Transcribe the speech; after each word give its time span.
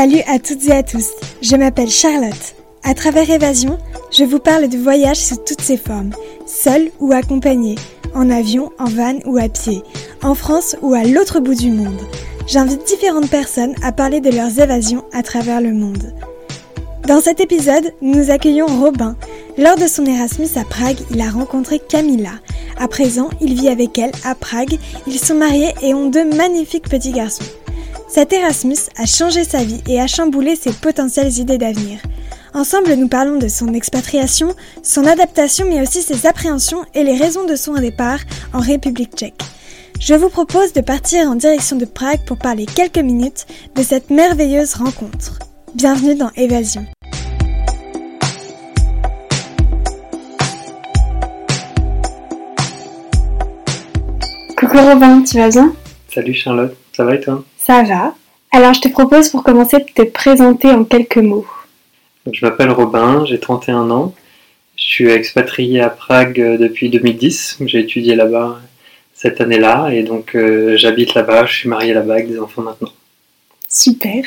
Salut 0.00 0.22
à 0.26 0.38
toutes 0.38 0.66
et 0.66 0.72
à 0.72 0.82
tous, 0.82 1.10
je 1.42 1.56
m'appelle 1.56 1.90
Charlotte. 1.90 2.54
À 2.84 2.94
travers 2.94 3.28
Évasion, 3.28 3.76
je 4.10 4.24
vous 4.24 4.38
parle 4.38 4.70
de 4.70 4.78
voyages 4.78 5.18
sous 5.18 5.36
toutes 5.36 5.60
ses 5.60 5.76
formes, 5.76 6.12
seul 6.46 6.90
ou 7.00 7.12
accompagné, 7.12 7.74
en 8.14 8.30
avion, 8.30 8.72
en 8.78 8.86
van 8.86 9.18
ou 9.26 9.36
à 9.36 9.50
pied, 9.50 9.82
en 10.22 10.34
France 10.34 10.74
ou 10.80 10.94
à 10.94 11.04
l'autre 11.04 11.40
bout 11.40 11.54
du 11.54 11.70
monde. 11.70 12.00
J'invite 12.46 12.86
différentes 12.86 13.28
personnes 13.28 13.74
à 13.82 13.92
parler 13.92 14.22
de 14.22 14.30
leurs 14.30 14.58
évasions 14.58 15.04
à 15.12 15.22
travers 15.22 15.60
le 15.60 15.74
monde. 15.74 16.14
Dans 17.06 17.20
cet 17.20 17.40
épisode, 17.40 17.92
nous 18.00 18.30
accueillons 18.30 18.68
Robin. 18.80 19.16
Lors 19.58 19.76
de 19.76 19.86
son 19.86 20.06
Erasmus 20.06 20.48
à 20.56 20.64
Prague, 20.64 21.00
il 21.10 21.20
a 21.20 21.28
rencontré 21.28 21.78
Camilla. 21.78 22.32
À 22.78 22.88
présent, 22.88 23.28
il 23.42 23.52
vit 23.52 23.68
avec 23.68 23.98
elle 23.98 24.12
à 24.24 24.34
Prague. 24.34 24.78
Ils 25.06 25.18
sont 25.18 25.34
mariés 25.34 25.74
et 25.82 25.92
ont 25.92 26.08
deux 26.08 26.24
magnifiques 26.24 26.88
petits 26.88 27.12
garçons. 27.12 27.44
Cet 28.12 28.32
Erasmus 28.32 28.88
a 28.96 29.06
changé 29.06 29.44
sa 29.44 29.62
vie 29.62 29.80
et 29.88 30.00
a 30.00 30.08
chamboulé 30.08 30.56
ses 30.56 30.72
potentielles 30.72 31.38
idées 31.38 31.58
d'avenir. 31.58 32.00
Ensemble, 32.54 32.94
nous 32.94 33.06
parlons 33.06 33.38
de 33.38 33.46
son 33.46 33.72
expatriation, 33.72 34.56
son 34.82 35.06
adaptation, 35.06 35.64
mais 35.68 35.80
aussi 35.80 36.02
ses 36.02 36.26
appréhensions 36.26 36.84
et 36.92 37.04
les 37.04 37.16
raisons 37.16 37.46
de 37.46 37.54
son 37.54 37.74
départ 37.74 38.18
en 38.52 38.58
République 38.58 39.14
tchèque. 39.14 39.40
Je 40.00 40.14
vous 40.14 40.28
propose 40.28 40.72
de 40.72 40.80
partir 40.80 41.28
en 41.28 41.36
direction 41.36 41.76
de 41.76 41.84
Prague 41.84 42.24
pour 42.26 42.36
parler 42.36 42.66
quelques 42.66 42.98
minutes 42.98 43.46
de 43.76 43.82
cette 43.84 44.10
merveilleuse 44.10 44.74
rencontre. 44.74 45.38
Bienvenue 45.76 46.16
dans 46.16 46.32
Évasion. 46.34 46.84
Coucou 54.58 54.78
Robin, 54.78 55.22
tu 55.22 55.36
vas 55.36 55.48
bien? 55.48 55.72
Salut 56.12 56.34
Charlotte, 56.34 56.76
ça 56.92 57.04
va 57.04 57.14
et 57.14 57.20
toi? 57.20 57.44
Ça 57.70 57.84
va. 57.84 58.16
Alors 58.50 58.74
je 58.74 58.80
te 58.80 58.88
propose 58.88 59.28
pour 59.28 59.44
commencer 59.44 59.78
de 59.78 59.84
te 59.84 60.02
présenter 60.02 60.72
en 60.72 60.82
quelques 60.82 61.18
mots. 61.18 61.46
Je 62.28 62.44
m'appelle 62.44 62.72
Robin, 62.72 63.24
j'ai 63.26 63.38
31 63.38 63.92
ans. 63.92 64.12
Je 64.74 64.84
suis 64.86 65.08
expatrié 65.08 65.80
à 65.80 65.88
Prague 65.88 66.40
euh, 66.40 66.58
depuis 66.58 66.90
2010. 66.90 67.58
J'ai 67.66 67.78
étudié 67.78 68.16
là-bas 68.16 68.58
cette 69.14 69.40
année-là 69.40 69.90
et 69.92 70.02
donc 70.02 70.34
euh, 70.34 70.76
j'habite 70.78 71.14
là-bas, 71.14 71.46
je 71.46 71.58
suis 71.58 71.68
marié 71.68 71.94
là-bas 71.94 72.14
avec 72.14 72.28
des 72.28 72.40
enfants 72.40 72.62
maintenant. 72.62 72.90
Super. 73.68 74.24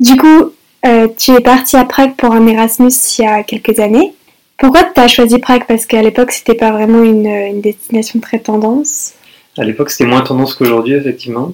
Du 0.00 0.16
coup, 0.16 0.52
euh, 0.84 1.06
tu 1.16 1.30
es 1.30 1.40
parti 1.40 1.76
à 1.76 1.84
Prague 1.84 2.16
pour 2.16 2.32
un 2.32 2.44
Erasmus 2.48 2.90
il 3.18 3.22
y 3.22 3.24
a 3.24 3.44
quelques 3.44 3.78
années. 3.78 4.14
Pourquoi 4.58 4.82
tu 4.82 5.00
as 5.00 5.06
choisi 5.06 5.38
Prague? 5.38 5.62
Parce 5.68 5.86
qu'à 5.86 6.02
l'époque, 6.02 6.32
c'était 6.32 6.56
pas 6.56 6.72
vraiment 6.72 7.04
une, 7.04 7.24
une 7.24 7.60
destination 7.60 8.18
très 8.18 8.40
tendance. 8.40 9.12
À 9.56 9.62
l'époque, 9.62 9.90
c'était 9.90 10.10
moins 10.10 10.22
tendance 10.22 10.54
qu'aujourd'hui, 10.56 10.94
effectivement. 10.94 11.52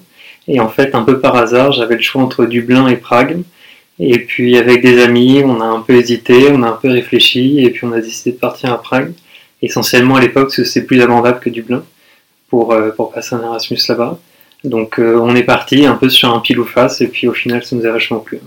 Et 0.49 0.61
en 0.61 0.69
fait, 0.69 0.95
un 0.95 1.03
peu 1.03 1.21
par 1.21 1.37
hasard, 1.37 1.73
j'avais 1.73 1.97
le 1.97 2.01
choix 2.01 2.23
entre 2.23 2.47
Dublin 2.47 2.89
et 2.89 2.97
Prague. 2.97 3.43
Et 4.01 4.19
puis 4.21 4.57
avec 4.57 4.81
des 4.81 5.03
amis, 5.03 5.43
on 5.45 5.61
a 5.61 5.65
un 5.65 5.81
peu 5.81 5.95
hésité, 5.95 6.49
on 6.51 6.63
a 6.63 6.69
un 6.69 6.79
peu 6.81 6.89
réfléchi, 6.89 7.61
et 7.65 7.71
puis 7.71 7.85
on 7.85 7.93
a 7.93 8.01
décidé 8.01 8.33
de 8.33 8.39
partir 8.39 8.73
à 8.73 8.81
Prague. 8.81 9.13
Essentiellement 9.61 10.17
à 10.17 10.21
l'époque, 10.21 10.45
parce 10.45 10.57
que 10.57 10.65
c'est 10.65 10.87
plus 10.87 11.01
abordable 11.03 11.41
que 11.41 11.51
Dublin 11.51 11.83
pour, 12.49 12.73
euh, 12.73 12.91
pour 12.91 13.13
passer 13.13 13.35
un 13.35 13.43
Erasmus 13.43 13.79
là-bas. 13.89 14.19
Donc 14.65 14.99
euh, 14.99 15.19
on 15.21 15.35
est 15.37 15.43
parti 15.43 15.85
un 15.85 15.95
peu 15.95 16.09
sur 16.09 16.33
un 16.33 16.41
pile 16.41 16.61
ou 16.61 16.65
face, 16.65 17.01
et 17.01 17.09
puis 17.09 17.29
au 17.29 17.33
final, 17.33 17.63
ça 17.65 17.77
nous 17.77 17.85
a 17.85 17.91
vachement 17.91 18.21
plu. 18.21 18.41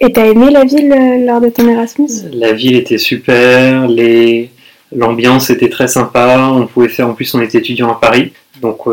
Et 0.00 0.12
t'as 0.12 0.26
aimé 0.26 0.50
la 0.50 0.64
ville 0.64 0.92
euh, 0.92 1.24
lors 1.24 1.40
de 1.40 1.48
ton 1.48 1.68
Erasmus? 1.68 2.08
La 2.32 2.52
ville 2.52 2.76
était 2.76 2.98
super, 2.98 3.86
les... 3.86 4.50
l'ambiance 4.94 5.48
était 5.50 5.68
très 5.68 5.86
sympa, 5.86 6.50
on 6.52 6.66
pouvait 6.66 6.88
faire, 6.88 7.08
en 7.08 7.14
plus 7.14 7.32
on 7.34 7.40
était 7.40 7.58
étudiant 7.58 7.90
à 7.90 7.94
Paris, 7.94 8.32
donc 8.60 8.88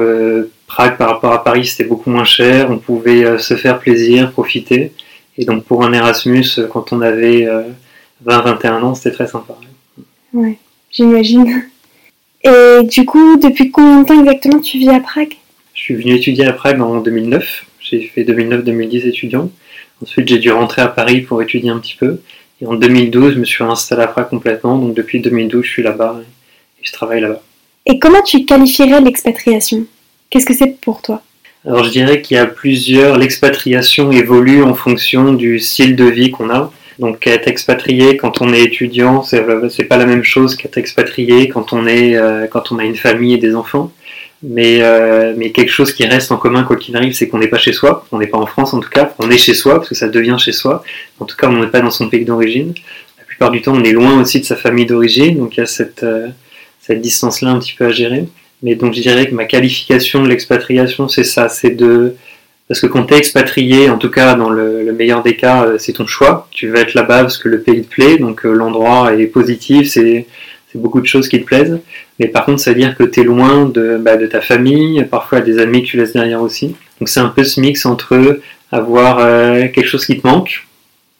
Prague 0.70 0.98
par 0.98 1.09
rapport 1.09 1.34
à 1.34 1.44
Paris 1.44 1.66
c'était 1.66 1.84
beaucoup 1.84 2.09
moins 2.09 2.23
cher, 2.23 2.70
on 2.72 2.78
pouvait 2.78 3.25
euh, 3.25 3.38
se 3.38 3.56
faire 3.56 3.80
plaisir, 3.80 4.31
profiter. 4.31 4.94
Et 5.38 5.44
donc 5.44 5.66
pour 5.66 5.84
un 5.84 5.91
Erasmus, 5.91 6.46
euh, 6.57 6.68
quand 6.68 6.94
on 6.94 7.02
avait 7.02 7.47
20-21 8.25 8.84
ans, 8.84 8.96
c'était 8.96 9.12
très 9.12 9.28
sympa. 9.28 9.56
Ouais, 10.34 10.58
j'imagine. 10.91 11.63
Et 12.44 12.84
du 12.84 13.03
coup, 13.06 13.38
depuis 13.38 13.72
combien 13.72 14.02
de 14.02 14.06
temps 14.08 14.19
exactement 14.19 14.59
tu 14.59 14.78
vis 14.78 14.90
à 14.90 15.00
Prague? 15.00 15.35
Je 15.74 15.81
suis 15.81 15.96
venu 15.96 16.13
étudier 16.13 16.46
à 16.46 16.53
Prague 16.53 16.81
en 16.81 17.00
2009. 17.02 17.66
J'ai 17.81 18.02
fait 18.02 18.24
2009-2010 18.24 19.08
étudiant. 19.08 19.50
Ensuite, 20.02 20.28
j'ai 20.28 20.38
dû 20.38 20.52
rentrer 20.52 20.81
à 20.81 20.88
Paris 20.88 21.22
pour 21.22 21.41
étudier 21.41 21.72
un 21.72 21.79
petit 21.79 21.96
peu. 21.96 22.22
Et 22.62 22.66
en 22.66 22.75
2012, 22.75 23.34
je 23.34 23.40
me 23.40 23.46
suis 23.46 23.63
installé 23.63 24.03
à 24.03 24.08
Prague 24.08 24.29
complètement. 24.29 24.78
Donc 24.78 24.94
depuis 24.94 25.19
2012, 25.19 25.63
je 25.66 25.69
suis 25.69 25.84
là-bas 25.84 26.22
et 26.22 26.85
je 26.85 26.91
travaille 26.91 27.22
là-bas. 27.22 27.41
Et 27.85 27.97
comment 28.00 28.22
tu 28.22 28.46
qualifierais 28.46 29.02
l'expatriation? 29.02 29.85
Qu'est-ce 30.29 30.45
que 30.45 30.53
c'est 30.53 30.79
pour 30.81 31.01
toi? 31.01 31.22
Alors 31.66 31.84
je 31.84 31.90
dirais 31.90 32.22
qu'il 32.22 32.35
y 32.35 32.40
a 32.40 32.45
plusieurs. 32.45 33.17
L'expatriation 33.17 34.12
évolue 34.12 34.63
en 34.63 34.73
fonction 34.73 35.34
du 35.34 35.59
style 35.59 35.95
de 35.95 36.06
vie 36.06 36.31
qu'on 36.31 36.50
a. 36.50 36.72
Donc 37.00 37.28
être 37.28 37.47
expatrié 37.47 38.17
quand 38.17 38.41
on 38.41 38.53
est 38.53 38.62
étudiant, 38.62 39.23
c'est 39.23 39.84
pas 39.85 39.97
la 39.97 40.06
même 40.06 40.23
chose 40.23 40.56
qu'être 40.56 40.78
expatrié 40.78 41.47
quand 41.47 41.72
on 41.72 41.88
est 41.88 42.16
euh, 42.17 42.45
quand 42.47 42.72
on 42.72 42.79
a 42.79 42.84
une 42.84 42.95
famille 42.95 43.34
et 43.34 43.38
des 43.38 43.56
enfants. 43.56 43.91
Mais 44.44 44.81
euh, 44.81 45.34
mais 45.35 45.51
quelque 45.51 45.72
chose 45.72 45.91
qui 45.94 46.06
reste 46.06 46.31
en 46.31 46.38
commun 46.38 46.63
quoi 46.63 46.78
qu'il 46.78 46.96
arrive, 46.96 47.13
c'est 47.13 47.28
qu'on 47.28 47.40
n'est 47.40 47.47
pas 47.47 47.57
chez 47.57 47.73
soi. 47.73 48.06
On 48.11 48.19
n'est 48.19 48.28
pas 48.28 48.38
en 48.38 48.46
France 48.46 48.73
en 48.73 48.79
tout 48.79 48.90
cas. 48.90 49.13
On 49.19 49.29
est 49.31 49.38
chez 49.38 49.53
soi 49.53 49.75
parce 49.75 49.90
que 49.90 49.96
ça 49.96 50.07
devient 50.07 50.38
chez 50.40 50.51
soi. 50.51 50.84
En 51.19 51.25
tout 51.25 51.35
cas, 51.35 51.47
on 51.47 51.59
n'est 51.59 51.67
pas 51.67 51.81
dans 51.81 51.91
son 51.91 52.09
pays 52.09 52.25
d'origine. 52.25 52.73
La 53.17 53.23
plupart 53.25 53.51
du 53.51 53.61
temps, 53.61 53.73
on 53.75 53.84
est 53.84 53.91
loin 53.91 54.19
aussi 54.22 54.40
de 54.40 54.46
sa 54.46 54.56
famille 54.56 54.85
d'origine. 54.85 55.38
Donc 55.38 55.57
il 55.57 55.61
y 55.61 55.63
a 55.63 55.66
cette 55.66 56.03
euh, 56.03 56.28
cette 56.79 57.01
distance-là 57.01 57.51
un 57.51 57.59
petit 57.59 57.73
peu 57.73 57.85
à 57.85 57.91
gérer. 57.91 58.25
Mais 58.62 58.75
donc 58.75 58.94
je 58.94 59.02
dirais 59.02 59.28
que 59.28 59.36
ma 59.36 59.46
qualification 59.46 60.24
de 60.24 60.28
l'expatriation, 60.28 61.08
c'est 61.08 61.24
ça, 61.24 61.50
c'est 61.50 61.72
de 61.72 62.16
parce 62.68 62.81
que 62.81 62.88
quand 62.88 63.03
tu 63.06 63.16
es 63.16 63.18
expatrié, 63.18 63.90
en 63.90 63.97
tout 63.97 64.12
cas 64.12 64.36
dans 64.36 64.52
le, 64.52 64.84
le 64.84 64.94
meilleur 64.94 65.24
des 65.24 65.36
cas, 65.36 65.66
euh, 65.66 65.78
c'est 65.80 65.94
ton 65.94 66.06
choix. 66.06 66.47
Tu 66.52 66.70
vas 66.70 66.81
être 66.81 66.94
là-bas 66.94 67.22
parce 67.22 67.40
que 67.40 67.50
le 67.50 67.62
pays 67.62 67.81
te 67.84 67.90
plaît, 67.90 68.18
donc 68.18 68.46
euh, 68.46 68.53
l'endroit 68.53 69.16
est 69.16 69.25
positif, 69.25 69.90
c'est 69.90 70.28
beaucoup 70.75 71.02
de 71.02 71.08
choses 71.08 71.28
qui 71.28 71.40
te 71.42 71.46
plaisent. 71.46 71.80
Mais 72.20 72.28
par 72.28 72.46
contre, 72.46 72.59
ça 72.59 72.72
veut 72.72 72.80
dire 72.80 72.96
que 72.96 73.03
tu 73.03 73.22
es 73.22 73.24
loin 73.24 73.66
de, 73.66 73.97
bah, 74.00 74.18
de 74.18 74.28
ta 74.28 74.40
famille, 74.40 75.03
parfois 75.09 75.41
des 75.41 75.58
amis 75.58 75.81
que 75.81 75.88
tu 75.88 75.97
laisses 75.97 76.14
derrière 76.14 76.44
aussi. 76.44 76.76
Donc 77.00 77.09
c'est 77.09 77.22
un 77.22 77.30
peu 77.30 77.44
ce 77.44 77.59
mix 77.59 77.88
entre 77.88 78.40
avoir 78.72 79.18
euh, 79.20 79.68
quelque 79.74 79.88
chose 79.88 80.06
qui 80.06 80.20
te 80.20 80.28
manque, 80.28 80.68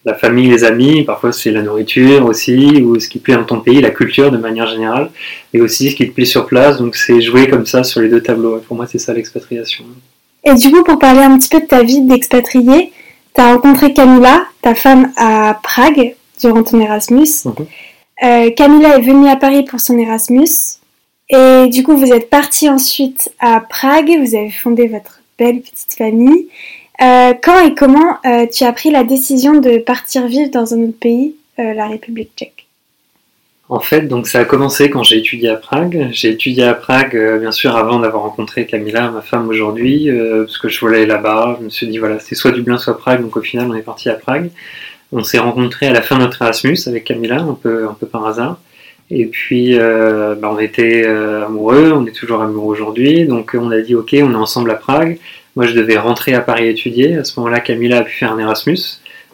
la 0.06 0.14
famille, 0.14 0.50
les 0.50 0.64
amis, 0.64 1.04
parfois 1.04 1.32
c'est 1.32 1.52
la 1.52 1.62
nourriture 1.62 2.26
aussi, 2.26 2.82
ou 2.82 3.00
ce 3.00 3.10
qui 3.10 3.20
te 3.20 3.26
plaît 3.26 3.36
dans 3.36 3.44
ton 3.44 3.60
pays, 3.60 3.82
la 3.82 3.92
culture 3.92 4.32
de 4.32 4.38
manière 4.38 4.68
générale, 4.68 5.12
et 5.54 5.62
aussi 5.62 5.92
ce 5.92 5.96
qui 5.96 6.08
te 6.08 6.14
plaît 6.14 6.26
sur 6.26 6.48
place. 6.48 6.78
Donc 6.78 6.96
c'est 6.96 7.22
jouer 7.22 7.48
comme 7.48 7.66
ça 7.66 7.84
sur 7.84 8.02
les 8.02 8.09
deux 8.09 8.22
tableaux. 8.22 8.59
Pour 8.68 8.78
moi, 8.78 8.88
c'est 8.88 9.00
ça 9.00 9.14
l'expatriation. 9.14 9.86
Et 10.44 10.54
du 10.54 10.72
coup, 10.72 10.84
pour 10.84 11.00
parler 11.00 11.22
un 11.22 11.38
petit 11.38 11.50
peu 11.50 11.59
de 11.59 11.66
ta 11.66 11.84
vie 11.84 12.02
d'expatrié, 12.02 12.92
tu 13.36 13.42
as 13.42 13.54
rencontré 13.54 13.94
Camilla, 13.94 14.46
ta 14.62 14.74
femme, 14.74 15.12
à 15.18 15.59
Prague 15.62 16.16
durant 16.42 16.64
ton 16.64 16.80
Erasmus. 16.80 17.28
Euh, 18.24 18.52
Camilla 18.52 18.98
est 18.98 19.02
venue 19.02 19.30
à 19.30 19.36
Paris 19.36 19.64
pour 19.64 19.80
son 19.80 19.98
Erasmus. 19.98 20.80
Et 21.30 21.68
du 21.68 21.84
coup, 21.84 21.96
vous 21.96 22.12
êtes 22.12 22.30
parti 22.30 22.70
ensuite 22.70 23.32
à 23.40 23.59
Prague, 23.59 24.09
vous 24.20 24.36
avez 24.36 24.50
fondé 24.50 24.88
votre 24.88 25.22
belle 25.38 25.62
petite 25.62 25.94
famille. 25.96 26.48
Euh, 27.02 27.34
quand 27.42 27.66
et 27.66 27.76
comment 27.76 28.18
euh, 28.26 28.46
tu 28.52 28.66
as 28.66 28.74
pris 28.74 28.92
la 28.92 29.04
décision 29.04 29.62
de 29.62 29.78
partir 29.78 30.28
vivre 30.28 30.52
dans 30.52 30.74
un 30.74 30.84
autre 30.84 31.00
pays, 31.00 31.36
euh, 31.58 31.74
la 31.74 31.88
République 31.88 32.32
tchèque? 32.36 32.68
En 33.70 33.80
fait, 33.80 34.02
donc 34.02 34.28
ça 34.28 34.40
a 34.40 34.46
commencé 34.46 34.90
quand 34.90 35.04
j'ai 35.04 35.18
étudié 35.20 35.50
à 35.50 35.56
Prague. 35.56 36.09
J'ai 36.12 36.32
étudié 36.32 36.64
à 36.64 36.74
Prague, 36.74 37.16
bien 37.40 37.52
sûr, 37.52 37.78
avant 37.78 38.00
d'avoir 38.00 38.24
rencontré 38.24 38.66
Camilla, 38.66 39.12
ma 39.12 39.22
femme 39.22 39.48
aujourd'hui, 39.48 40.09
parce 40.40 40.58
que 40.58 40.70
je 40.70 40.80
voulais 40.80 41.06
là-bas. 41.06 41.58
Je 41.59 41.66
me 41.66 41.70
suis 41.70 41.88
dit, 41.88 42.00
voilà, 42.00 42.18
c'est 42.18 42.34
soit 42.34 42.52
Dublin, 42.52 42.80
soit 42.80 42.98
Prague. 42.98 43.22
Donc 43.22 43.38
au 43.38 43.42
final, 43.42 43.70
on 43.70 43.76
est 43.76 43.84
parti 43.84 44.09
à 44.09 44.16
Prague. 44.16 44.50
On 45.12 45.24
s'est 45.24 45.38
rencontrés 45.38 45.86
à 45.86 45.94
la 45.94 46.02
fin 46.02 46.18
de 46.18 46.22
notre 46.22 46.42
Erasmus 46.42 46.80
avec 46.88 47.04
Camilla, 47.04 47.42
un 47.42 47.54
peu, 47.54 47.88
un 47.88 47.94
peu 47.94 48.08
par 48.08 48.26
hasard. 48.26 48.59
Et 49.12 49.28
puis, 49.28 49.78
bah, 49.78 50.50
on 50.52 50.58
était 50.58 51.06
amoureux, 51.06 51.92
on 51.92 52.08
est 52.08 52.16
toujours 52.16 52.41
amoureux 52.41 52.73
aujourd'hui. 52.73 53.26
Donc 53.26 53.56
on 53.56 53.70
a 53.70 53.82
dit, 53.82 53.94
ok, 53.94 54.16
on 54.20 54.32
est 54.32 54.35
ensemble 54.35 54.72
à 54.72 54.76
Prague. 54.76 55.20
Moi, 55.59 55.67
je 55.67 55.73
devais 55.73 55.97
rentrer 55.97 56.34
à 56.35 56.40
Paris 56.40 56.70
étudier. 56.70 57.17
À 57.17 57.26
ce 57.26 57.38
moment-là, 57.38 57.59
Camilla 57.59 57.97
a 57.97 58.03
pu 58.03 58.14
faire 58.14 58.32
un 58.32 58.40
Erasmus. 58.40 58.79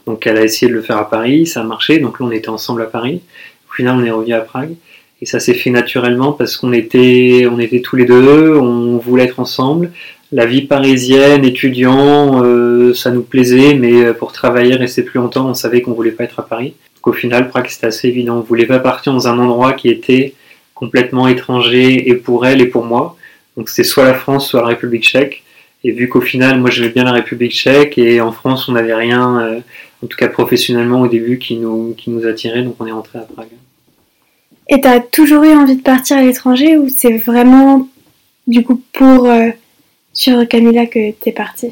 Donc 0.07 0.25
elle 0.25 0.37
a 0.37 0.43
essayé 0.43 0.67
de 0.67 0.75
le 0.75 0.81
faire 0.81 0.97
à 0.97 1.07
Paris, 1.07 1.45
ça 1.45 1.61
a 1.61 1.63
marché. 1.63 1.99
Donc 1.99 2.19
là, 2.19 2.25
on 2.25 2.31
était 2.31 2.49
ensemble 2.49 2.81
à 2.81 2.87
Paris. 2.87 3.21
Au 3.69 3.73
final, 3.75 3.97
on 3.99 4.03
est 4.03 4.09
revenu 4.09 4.33
à 4.33 4.39
Prague. 4.39 4.73
Et 5.21 5.27
ça 5.27 5.39
s'est 5.39 5.53
fait 5.53 5.69
naturellement 5.69 6.31
parce 6.31 6.57
qu'on 6.57 6.73
était, 6.73 7.47
on 7.47 7.59
était 7.59 7.79
tous 7.79 7.95
les 7.95 8.05
deux, 8.05 8.57
on 8.57 8.97
voulait 8.97 9.25
être 9.25 9.39
ensemble. 9.39 9.91
La 10.31 10.47
vie 10.47 10.63
parisienne, 10.63 11.45
étudiant, 11.45 12.43
euh, 12.43 12.95
ça 12.95 13.11
nous 13.11 13.21
plaisait, 13.21 13.75
mais 13.75 14.11
pour 14.15 14.31
travailler, 14.31 14.73
rester 14.77 15.03
plus 15.03 15.19
longtemps, 15.19 15.47
on 15.47 15.53
savait 15.53 15.83
qu'on 15.83 15.93
voulait 15.93 16.09
pas 16.09 16.23
être 16.23 16.39
à 16.39 16.47
Paris. 16.47 16.73
Donc 16.95 17.05
au 17.05 17.13
final, 17.13 17.49
Prague, 17.49 17.67
c'était 17.67 17.85
assez 17.85 18.07
évident. 18.07 18.37
On 18.37 18.41
voulait 18.41 18.65
pas 18.65 18.79
partir 18.79 19.13
dans 19.13 19.27
un 19.27 19.37
endroit 19.37 19.73
qui 19.73 19.89
était 19.89 20.33
complètement 20.73 21.27
étranger 21.27 22.09
et 22.09 22.15
pour 22.15 22.47
elle 22.47 22.61
et 22.61 22.65
pour 22.65 22.83
moi. 22.83 23.15
Donc 23.57 23.69
c'était 23.69 23.87
soit 23.87 24.05
la 24.05 24.15
France, 24.15 24.49
soit 24.49 24.61
la 24.61 24.69
République 24.69 25.03
tchèque. 25.03 25.43
Et 25.87 25.91
vu 25.91 26.09
qu'au 26.09 26.19
final, 26.19 26.59
moi 26.59 26.71
j'aimais 26.71 26.89
bien 26.89 27.03
la 27.03 27.11
République 27.11 27.51
tchèque 27.51 27.99
et 27.99 28.19
en 28.19 28.31
France, 28.31 28.67
on 28.67 28.71
n'avait 28.71 28.95
rien, 28.95 29.39
euh, 29.39 29.59
en 30.03 30.07
tout 30.07 30.17
cas 30.17 30.27
professionnellement 30.27 31.01
au 31.01 31.07
début, 31.07 31.37
qui 31.37 31.57
nous, 31.57 31.93
qui 31.95 32.09
nous 32.09 32.25
attirait, 32.25 32.63
donc 32.63 32.75
on 32.79 32.87
est 32.87 32.91
rentré 32.91 33.19
à 33.19 33.21
Prague. 33.21 33.49
Et 34.67 34.81
t'as 34.81 34.99
toujours 34.99 35.43
eu 35.43 35.53
envie 35.53 35.75
de 35.75 35.83
partir 35.83 36.17
à 36.17 36.23
l'étranger 36.23 36.75
ou 36.75 36.89
c'est 36.89 37.15
vraiment 37.17 37.87
du 38.47 38.63
coup 38.63 38.81
pour 38.93 39.29
euh, 39.29 39.49
sur 40.11 40.47
Camilla 40.47 40.87
que 40.87 41.11
t'es 41.11 41.31
parti 41.31 41.69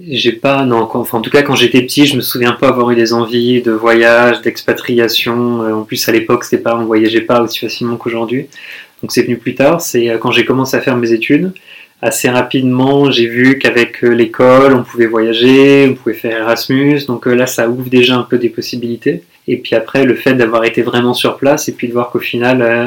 J'ai 0.00 0.32
pas, 0.32 0.64
non, 0.64 0.88
enfin, 0.90 1.18
en 1.18 1.20
tout 1.20 1.30
cas, 1.30 1.42
quand 1.42 1.54
j'étais 1.54 1.82
petit, 1.82 2.06
je 2.06 2.16
me 2.16 2.22
souviens 2.22 2.52
pas 2.52 2.68
avoir 2.68 2.92
eu 2.92 2.96
des 2.96 3.12
envies 3.12 3.60
de 3.60 3.72
voyage, 3.72 4.40
d'expatriation. 4.40 5.60
En 5.60 5.82
plus, 5.82 6.08
à 6.08 6.12
l'époque, 6.12 6.44
c'était 6.44 6.62
pas, 6.62 6.78
on 6.78 6.86
voyageait 6.86 7.20
pas 7.20 7.42
aussi 7.42 7.58
facilement 7.58 7.96
qu'aujourd'hui. 7.96 8.46
Donc, 9.02 9.12
c'est 9.12 9.24
venu 9.24 9.36
plus 9.36 9.54
tard. 9.54 9.82
C'est 9.82 10.06
quand 10.18 10.30
j'ai 10.30 10.46
commencé 10.46 10.78
à 10.78 10.80
faire 10.80 10.96
mes 10.96 11.12
études 11.12 11.52
assez 12.02 12.28
rapidement, 12.28 13.12
j'ai 13.12 13.28
vu 13.28 13.58
qu'avec 13.58 14.02
euh, 14.02 14.08
l'école, 14.08 14.74
on 14.74 14.82
pouvait 14.82 15.06
voyager, 15.06 15.86
on 15.88 15.94
pouvait 15.94 16.16
faire 16.16 16.40
Erasmus, 16.40 17.06
donc 17.06 17.28
euh, 17.28 17.34
là, 17.34 17.46
ça 17.46 17.68
ouvre 17.68 17.88
déjà 17.88 18.16
un 18.16 18.24
peu 18.24 18.38
des 18.38 18.48
possibilités. 18.48 19.22
Et 19.46 19.56
puis 19.56 19.76
après, 19.76 20.04
le 20.04 20.16
fait 20.16 20.34
d'avoir 20.34 20.64
été 20.64 20.82
vraiment 20.82 21.14
sur 21.14 21.36
place 21.36 21.68
et 21.68 21.72
puis 21.72 21.86
de 21.86 21.92
voir 21.92 22.10
qu'au 22.10 22.18
final, 22.18 22.60
euh, 22.60 22.86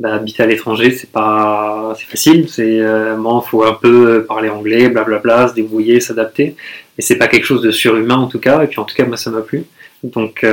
bah, 0.00 0.14
habiter 0.14 0.42
à 0.42 0.46
l'étranger, 0.46 0.90
c'est 0.92 1.10
pas, 1.10 1.94
c'est 1.98 2.06
facile. 2.06 2.48
C'est, 2.48 2.80
bon, 3.18 3.40
faut 3.40 3.64
un 3.64 3.74
peu 3.74 4.24
parler 4.26 4.48
anglais, 4.48 4.88
blablabla, 4.88 5.48
se 5.48 5.54
débrouiller, 5.54 6.00
s'adapter. 6.00 6.54
Mais 6.96 7.04
c'est 7.04 7.16
pas 7.16 7.26
quelque 7.26 7.44
chose 7.44 7.62
de 7.62 7.70
surhumain 7.70 8.16
en 8.16 8.28
tout 8.28 8.38
cas. 8.38 8.62
Et 8.62 8.68
puis 8.68 8.78
en 8.80 8.84
tout 8.84 8.94
cas, 8.94 9.04
moi, 9.04 9.16
ça 9.16 9.30
m'a 9.30 9.40
plu. 9.40 9.64
Donc, 10.04 10.46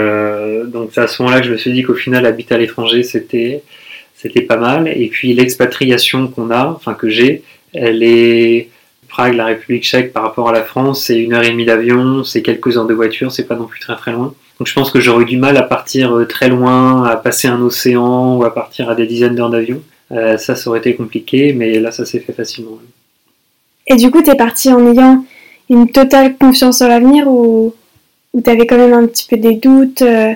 donc 0.66 0.90
c'est 0.94 1.02
à 1.02 1.08
ce 1.08 1.22
moment-là 1.22 1.42
que 1.42 1.48
je 1.48 1.52
me 1.52 1.58
suis 1.58 1.72
dit 1.74 1.84
qu'au 1.84 1.94
final, 1.94 2.26
habiter 2.26 2.56
à 2.56 2.58
l'étranger, 2.58 3.04
c'était, 3.04 3.62
c'était 4.16 4.42
pas 4.42 4.58
mal. 4.58 4.88
Et 4.88 5.10
puis 5.10 5.34
l'expatriation 5.34 6.28
qu'on 6.28 6.50
a, 6.50 6.66
enfin 6.66 6.96
que 6.96 7.10
j'ai, 7.10 7.44
est 7.76 8.70
Prague, 9.08 9.36
la 9.36 9.46
République 9.46 9.84
tchèque 9.84 10.12
par 10.12 10.24
rapport 10.24 10.50
à 10.50 10.52
la 10.52 10.64
France, 10.64 11.06
c'est 11.06 11.18
une 11.18 11.34
heure 11.34 11.44
et 11.44 11.52
demie 11.52 11.64
d'avion, 11.64 12.24
c'est 12.24 12.42
quelques 12.42 12.78
heures 12.78 12.86
de 12.86 12.94
voiture, 12.94 13.32
c'est 13.32 13.48
pas 13.48 13.56
non 13.56 13.66
plus 13.66 13.80
très 13.80 13.96
très 13.96 14.12
loin. 14.12 14.34
Donc 14.60 14.68
je 14.68 14.74
pense 14.74 14.92
que 14.92 15.00
j'aurais 15.00 15.26
du 15.26 15.38
mal 15.38 15.56
à 15.58 15.64
partir 15.64 16.14
euh, 16.14 16.26
très 16.26 16.50
loin, 16.50 17.04
à 17.04 17.16
passer 17.16 17.48
un 17.48 17.62
océan 17.62 18.38
ou 18.38 18.44
à 18.44 18.54
partir 18.54 18.90
à 18.90 18.96
des 18.96 19.06
dizaines 19.06 19.36
d'heures 19.36 19.50
d'avion. 19.50 19.82
Euh, 20.12 20.38
ça, 20.38 20.56
ça 20.56 20.70
aurait 20.70 20.80
été 20.80 20.96
compliqué, 20.96 21.54
mais 21.54 21.80
là, 21.80 21.92
ça 21.92 22.06
s'est 22.06 22.20
fait 22.20 22.34
facilement. 22.34 22.80
Et 23.88 23.96
du 23.96 24.12
coup, 24.12 24.22
tu 24.22 24.30
es 24.30 24.36
parti 24.36 24.72
en 24.72 24.86
ayant 24.92 25.26
une 25.70 25.90
totale 25.90 26.38
confiance 26.38 26.82
en 26.82 26.88
l'avenir 26.88 27.28
ou, 27.28 27.74
ou 28.34 28.42
tu 28.42 28.50
avais 28.50 28.68
quand 28.68 28.78
même 28.78 28.94
un 28.94 29.08
petit 29.08 29.28
peu 29.28 29.38
des 29.38 29.56
doutes 29.56 30.02
euh, 30.02 30.34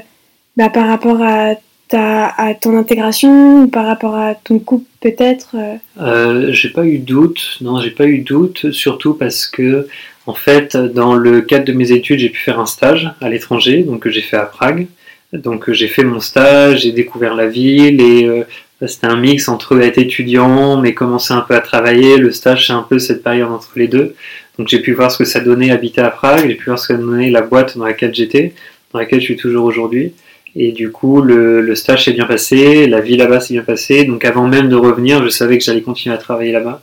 bah, 0.58 0.70
par 0.70 0.88
rapport 0.88 1.22
à 1.22 1.56
à 1.98 2.54
ton 2.60 2.78
intégration 2.78 3.64
ou 3.64 3.68
par 3.68 3.86
rapport 3.86 4.16
à 4.16 4.36
ton 4.36 4.60
couple 4.60 4.86
peut-être 5.02 5.56
euh? 5.56 5.76
euh, 6.02 6.52
J'ai 6.52 6.70
pas 6.70 6.86
eu 6.86 7.00
doute, 7.00 7.58
non, 7.62 7.80
j'ai 7.82 7.92
pas 7.92 8.06
eu 8.06 8.20
doute, 8.20 8.72
surtout 8.72 9.14
parce 9.14 9.48
que 9.48 9.88
en 10.26 10.34
fait, 10.34 10.78
dans 10.78 11.16
le 11.16 11.42
cadre 11.42 11.66
de 11.66 11.74
mes 11.74 11.92
études, 11.92 12.20
j'ai 12.20 12.30
pu 12.30 12.40
faire 12.40 12.60
un 12.60 12.68
stage 12.68 13.10
à 13.20 13.30
l'étranger, 13.30 13.82
donc 13.82 14.02
que 14.02 14.12
j'ai 14.12 14.22
fait 14.22 14.38
à 14.38 14.46
Prague. 14.46 14.88
Donc 15.34 15.72
j'ai 15.72 15.88
fait 15.88 16.04
mon 16.04 16.20
stage, 16.20 16.82
j'ai 16.82 16.92
découvert 16.92 17.36
la 17.36 17.48
ville 17.48 18.02
et 18.02 18.26
euh, 18.26 18.44
c'était 18.88 19.08
un 19.08 19.16
mix 19.16 19.48
entre 19.48 19.80
être 19.80 20.00
étudiant 20.00 20.82
mais 20.82 20.94
commencer 20.94 21.34
un 21.34 21.42
peu 21.42 21.56
à 21.56 21.60
travailler. 21.60 22.18
Le 22.18 22.32
stage 22.32 22.68
c'est 22.68 22.74
un 22.74 22.82
peu 22.82 23.00
cette 23.00 23.24
période 23.24 23.52
entre 23.52 23.72
les 23.76 23.88
deux. 23.88 24.16
Donc 24.58 24.68
j'ai 24.68 24.80
pu 24.80 24.92
voir 24.94 25.12
ce 25.12 25.18
que 25.18 25.26
ça 25.26 25.40
donnait 25.40 25.72
habiter 25.72 26.02
à 26.02 26.10
Prague, 26.10 26.48
j'ai 26.48 26.56
pu 26.56 26.66
voir 26.66 26.80
ce 26.80 26.88
que 26.88 26.94
ça 26.96 27.00
donnait 27.00 27.30
la 27.30 27.42
boîte 27.42 27.78
dans 27.78 27.86
laquelle 27.86 28.14
j'étais, 28.14 28.54
dans 28.92 29.00
laquelle 29.00 29.20
je 29.20 29.26
suis 29.26 29.38
toujours 29.38 29.66
aujourd'hui. 29.66 30.14
Et 30.56 30.72
du 30.72 30.92
coup, 30.92 31.22
le, 31.22 31.76
stage 31.76 32.06
s'est 32.06 32.14
bien 32.14 32.26
passé, 32.26 32.88
la 32.88 33.02
vie 33.02 33.18
là-bas 33.18 33.40
s'est 33.40 33.54
bien 33.54 33.64
passée. 33.64 34.06
Donc 34.06 34.26
avant 34.26 34.48
même 34.48 34.70
de 34.70 34.76
revenir, 34.76 35.24
je 35.24 35.30
savais 35.30 35.58
que 35.58 35.64
j'allais 35.64 35.82
continuer 35.82 36.16
à 36.16 36.18
travailler 36.18 36.52
là-bas. 36.52 36.82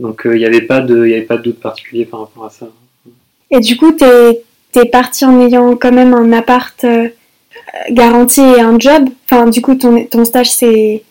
Donc 0.00 0.26
euh, 0.26 0.36
il 0.36 0.40
n'y 0.40 0.44
avait, 0.44 0.60
pas 0.60 0.80
de, 0.80 1.02
avait 1.02 1.22
pas 1.22 1.36
de 1.36 1.42
doute 1.42 1.60
particulier 1.60 2.04
par 2.04 2.20
rapport 2.20 2.44
à 2.44 2.50
ça. 2.50 2.66
Et 3.50 3.60
du 3.60 3.76
coup, 3.76 3.92
tu 3.92 4.04
es, 4.04 4.84
parti 4.90 5.24
en 5.24 5.40
ayant 5.40 5.74
quand 5.76 5.92
même 5.92 6.12
un 6.12 6.32
appart 6.32 6.84
euh, 6.84 7.08
garanti 7.90 8.40
et 8.40 8.60
un 8.60 8.78
job. 8.78 9.08
Enfin, 9.24 9.48
du 9.48 9.62
coup, 9.62 9.74
ton, 9.74 10.04
ton 10.04 10.24
stage 10.24 10.50
s'est 10.50 11.02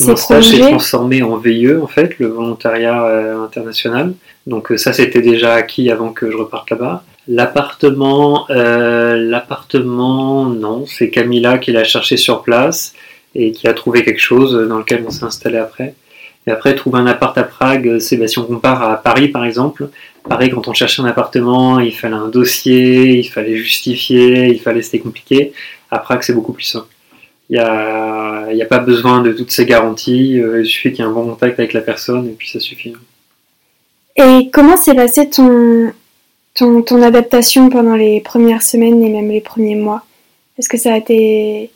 mon 0.00 0.16
stage 0.16 0.50
s'est 0.50 0.60
transformé 0.60 1.22
en 1.22 1.36
VIE, 1.38 1.74
en 1.74 1.86
fait, 1.86 2.18
le 2.18 2.28
volontariat 2.28 3.04
euh, 3.04 3.42
international. 3.42 4.12
Donc 4.46 4.72
ça, 4.76 4.92
c'était 4.92 5.22
déjà 5.22 5.54
acquis 5.54 5.90
avant 5.90 6.12
que 6.12 6.30
je 6.30 6.36
reparte 6.36 6.70
là-bas. 6.70 7.02
L'appartement, 7.28 8.46
euh, 8.48 9.14
l'appartement, 9.16 10.46
non, 10.46 10.86
c'est 10.86 11.10
Camilla 11.10 11.58
qui 11.58 11.72
l'a 11.72 11.84
cherché 11.84 12.16
sur 12.16 12.42
place 12.42 12.94
et 13.34 13.52
qui 13.52 13.68
a 13.68 13.74
trouvé 13.74 14.02
quelque 14.02 14.20
chose 14.20 14.66
dans 14.66 14.78
lequel 14.78 15.04
on 15.06 15.10
s'est 15.10 15.24
installé 15.24 15.58
après. 15.58 15.94
Et 16.46 16.50
après, 16.50 16.74
trouver 16.74 17.00
un 17.00 17.06
appart 17.06 17.36
à 17.36 17.42
Prague, 17.42 17.98
c'est 17.98 18.16
bah, 18.16 18.26
si 18.28 18.38
on 18.38 18.44
compare 18.44 18.82
à 18.82 18.96
Paris 18.96 19.28
par 19.28 19.44
exemple. 19.44 19.90
Pareil, 20.26 20.48
quand 20.48 20.68
on 20.68 20.72
cherchait 20.72 21.02
un 21.02 21.04
appartement, 21.04 21.80
il 21.80 21.94
fallait 21.94 22.14
un 22.14 22.28
dossier, 22.28 23.18
il 23.18 23.28
fallait 23.28 23.56
justifier, 23.56 24.46
il 24.46 24.58
fallait, 24.58 24.80
c'était 24.80 25.00
compliqué. 25.00 25.52
À 25.90 25.98
Prague, 25.98 26.22
c'est 26.22 26.32
beaucoup 26.32 26.54
plus 26.54 26.64
simple. 26.64 26.88
Il 27.50 27.54
n'y 27.54 27.62
a, 27.62 28.46
a, 28.46 28.66
pas 28.66 28.78
besoin 28.78 29.20
de 29.20 29.32
toutes 29.32 29.50
ces 29.50 29.66
garanties, 29.66 30.40
euh, 30.40 30.62
il 30.62 30.66
suffit 30.66 30.92
qu'il 30.92 31.04
y 31.04 31.06
ait 31.06 31.10
un 31.10 31.12
bon 31.12 31.26
contact 31.26 31.58
avec 31.58 31.74
la 31.74 31.82
personne 31.82 32.26
et 32.26 32.32
puis 32.32 32.48
ça 32.48 32.60
suffit. 32.60 32.94
Et 34.16 34.50
comment 34.50 34.76
s'est 34.78 34.94
passé 34.94 35.28
ton, 35.28 35.92
ton, 36.58 37.02
adaptation 37.02 37.68
pendant 37.70 37.94
les 37.94 38.20
premières 38.20 38.62
semaines 38.62 39.02
et 39.02 39.08
même 39.08 39.30
les 39.30 39.40
premiers 39.40 39.76
mois? 39.76 40.02
Est-ce 40.58 40.68
que 40.68 40.76
ça 40.76 40.94
a 40.94 40.96
été 40.96 41.70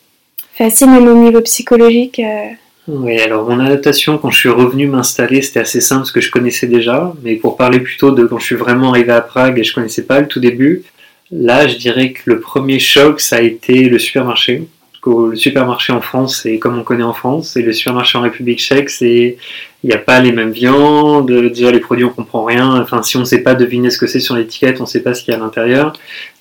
facile 0.54 0.90
même 0.90 1.06
au 1.06 1.14
niveau 1.14 1.40
psychologique 1.40 2.18
euh? 2.18 2.48
Oui, 2.88 3.20
alors 3.20 3.48
mon 3.48 3.60
adaptation 3.60 4.18
quand 4.18 4.30
je 4.30 4.38
suis 4.38 4.48
revenu 4.48 4.88
m'installer, 4.88 5.40
c'était 5.40 5.60
assez 5.60 5.80
simple 5.80 6.00
parce 6.00 6.10
que 6.10 6.20
je 6.20 6.32
connaissais 6.32 6.66
déjà, 6.66 7.12
mais 7.22 7.36
pour 7.36 7.56
parler 7.56 7.78
plutôt 7.78 8.10
de 8.10 8.24
quand 8.24 8.40
je 8.40 8.46
suis 8.46 8.56
vraiment 8.56 8.90
arrivé 8.90 9.12
à 9.12 9.20
Prague 9.20 9.56
et 9.58 9.62
je 9.62 9.72
connaissais 9.72 10.02
pas 10.02 10.20
le 10.20 10.26
tout 10.26 10.40
début, 10.40 10.82
là 11.30 11.68
je 11.68 11.76
dirais 11.76 12.10
que 12.10 12.22
le 12.26 12.40
premier 12.40 12.80
choc 12.80 13.20
ça 13.20 13.36
a 13.36 13.40
été 13.40 13.84
le 13.84 14.00
supermarché 14.00 14.64
le 15.06 15.34
supermarché 15.34 15.92
en 15.92 16.00
France, 16.00 16.40
c'est 16.42 16.58
comme 16.58 16.78
on 16.78 16.84
connaît 16.84 17.02
en 17.02 17.12
France, 17.12 17.56
et 17.56 17.62
le 17.62 17.72
supermarché 17.72 18.18
en 18.18 18.22
République 18.22 18.60
tchèque, 18.60 18.90
c'est 18.90 19.36
il 19.82 19.90
n'y 19.90 19.94
a 19.94 19.98
pas 19.98 20.20
les 20.20 20.30
mêmes 20.30 20.52
viandes, 20.52 21.30
déjà 21.48 21.72
les 21.72 21.80
produits 21.80 22.04
on 22.04 22.10
comprend 22.10 22.44
rien, 22.44 22.80
enfin 22.80 23.02
si 23.02 23.16
on 23.16 23.20
ne 23.20 23.24
sait 23.24 23.42
pas 23.42 23.54
deviner 23.54 23.90
ce 23.90 23.98
que 23.98 24.06
c'est 24.06 24.20
sur 24.20 24.36
l'étiquette, 24.36 24.80
on 24.80 24.84
ne 24.84 24.88
sait 24.88 25.02
pas 25.02 25.14
ce 25.14 25.24
qu'il 25.24 25.32
y 25.32 25.34
a 25.34 25.40
à 25.40 25.42
l'intérieur. 25.42 25.92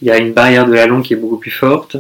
Il 0.02 0.08
y 0.08 0.12
a 0.12 0.18
une 0.18 0.34
barrière 0.34 0.68
de 0.68 0.74
la 0.74 0.86
langue 0.86 1.04
qui 1.04 1.13
est 1.13 1.18
beaucoup 1.18 1.38
plus 1.38 1.52
forte, 1.52 1.98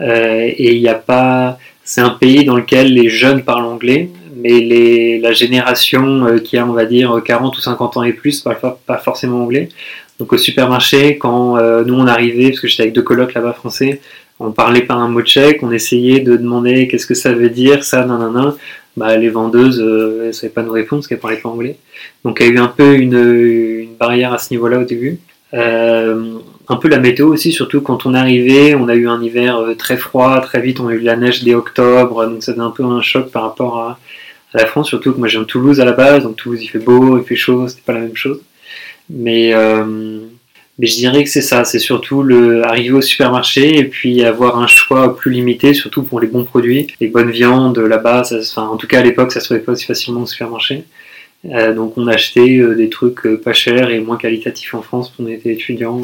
euh, 0.00 0.48
et 0.48 0.74
il 0.74 0.80
n'y 0.80 0.88
a 0.88 0.94
pas. 0.94 1.58
C'est 1.84 2.00
un 2.00 2.10
pays 2.10 2.44
dans 2.44 2.56
lequel 2.56 2.92
les 2.92 3.08
jeunes 3.08 3.42
parlent 3.42 3.64
anglais, 3.64 4.10
mais 4.36 4.60
les, 4.60 5.18
la 5.20 5.32
génération 5.32 6.26
euh, 6.26 6.38
qui 6.38 6.56
a, 6.56 6.66
on 6.66 6.72
va 6.72 6.86
dire, 6.86 7.20
40 7.24 7.56
ou 7.56 7.60
50 7.60 7.96
ans 7.96 8.02
et 8.02 8.12
plus, 8.12 8.40
parle 8.40 8.58
pas, 8.86 8.98
forcément 8.98 9.42
anglais. 9.42 9.68
Donc 10.18 10.32
au 10.32 10.36
supermarché, 10.36 11.18
quand 11.18 11.56
euh, 11.56 11.82
nous 11.84 11.94
on 11.94 12.06
arrivait, 12.06 12.50
parce 12.50 12.60
que 12.60 12.68
j'étais 12.68 12.82
avec 12.82 12.94
deux 12.94 13.02
colocs 13.02 13.32
là-bas 13.32 13.54
français, 13.54 14.00
on 14.40 14.52
parlait 14.52 14.82
par 14.82 14.98
un 14.98 15.08
mot 15.08 15.20
tchèque, 15.20 15.62
on 15.62 15.70
essayait 15.70 16.20
de 16.20 16.34
demander 16.34 16.88
qu'est-ce 16.88 17.06
que 17.06 17.14
ça 17.14 17.32
veut 17.32 17.50
dire, 17.50 17.84
ça, 17.84 18.04
nanana. 18.06 18.56
Bah, 18.96 19.16
les 19.16 19.28
vendeuses 19.28 19.80
euh, 19.80 20.26
ne 20.28 20.32
savaient 20.32 20.52
pas 20.52 20.62
nous 20.62 20.72
répondre 20.72 21.00
parce 21.00 21.06
qu'elles 21.06 21.20
parlaient 21.20 21.36
pas 21.36 21.48
anglais. 21.48 21.76
Donc 22.24 22.38
il 22.40 22.46
y 22.46 22.50
a 22.50 22.52
eu 22.52 22.58
un 22.58 22.66
peu 22.68 22.96
une, 22.96 23.86
barrière 23.98 24.32
à 24.32 24.38
ce 24.38 24.52
niveau-là 24.52 24.80
au 24.80 24.84
début. 24.84 25.20
Euh, 25.54 26.38
un 26.68 26.76
peu 26.76 26.88
la 26.88 26.98
météo 26.98 27.28
aussi, 27.28 27.52
surtout 27.52 27.82
quand 27.82 28.06
on 28.06 28.14
arrivé, 28.14 28.74
on 28.74 28.88
a 28.88 28.94
eu 28.94 29.08
un 29.08 29.22
hiver 29.22 29.58
euh, 29.58 29.74
très 29.74 29.96
froid, 29.96 30.40
très 30.40 30.60
vite 30.60 30.80
on 30.80 30.88
a 30.88 30.94
eu 30.94 31.00
de 31.00 31.04
la 31.04 31.16
neige 31.16 31.42
dès 31.42 31.54
octobre, 31.54 32.26
donc 32.26 32.42
ça 32.42 32.52
un 32.56 32.70
peu 32.70 32.84
un 32.84 33.02
choc 33.02 33.30
par 33.30 33.42
rapport 33.42 33.78
à, 33.78 33.98
la 34.54 34.66
France, 34.66 34.88
surtout 34.88 35.12
que 35.12 35.18
moi 35.18 35.28
j'ai 35.28 35.38
viens 35.38 35.42
de 35.42 35.46
Toulouse 35.46 35.80
à 35.80 35.84
la 35.84 35.92
base, 35.92 36.24
donc 36.24 36.36
Toulouse 36.36 36.60
il 36.62 36.68
fait 36.68 36.78
beau, 36.78 37.18
il 37.18 37.24
fait 37.24 37.36
chaud, 37.36 37.68
c'était 37.68 37.82
pas 37.84 37.92
la 37.92 38.00
même 38.00 38.16
chose. 38.16 38.40
Mais 39.08 39.52
mais 40.80 40.86
je 40.86 40.96
dirais 40.96 41.22
que 41.22 41.28
c'est 41.28 41.42
ça, 41.42 41.64
c'est 41.64 41.78
surtout 41.78 42.22
le 42.22 42.64
arriver 42.64 42.92
au 42.92 43.02
supermarché 43.02 43.76
et 43.76 43.84
puis 43.84 44.24
avoir 44.24 44.58
un 44.58 44.66
choix 44.66 45.14
plus 45.14 45.30
limité, 45.30 45.74
surtout 45.74 46.02
pour 46.04 46.20
les 46.20 46.26
bons 46.26 46.44
produits, 46.44 46.86
les 47.00 47.08
bonnes 47.08 47.30
viandes 47.30 47.78
là-bas. 47.78 48.22
En 48.56 48.78
tout 48.78 48.86
cas 48.86 49.00
à 49.00 49.02
l'époque, 49.02 49.30
ça 49.30 49.40
se 49.40 49.44
trouvait 49.44 49.60
pas 49.60 49.72
aussi 49.72 49.84
facilement 49.84 50.22
au 50.22 50.26
supermarché. 50.26 50.84
Euh, 51.44 51.74
donc 51.74 51.98
on 51.98 52.06
achetait 52.06 52.58
euh, 52.58 52.74
des 52.74 52.88
trucs 52.88 53.26
euh, 53.26 53.38
pas 53.38 53.52
chers 53.52 53.90
et 53.90 54.00
moins 54.00 54.16
qualitatifs 54.16 54.72
en 54.74 54.80
France 54.80 55.12
quand 55.14 55.24
on 55.24 55.28
était 55.28 55.52
étudiant. 55.52 56.00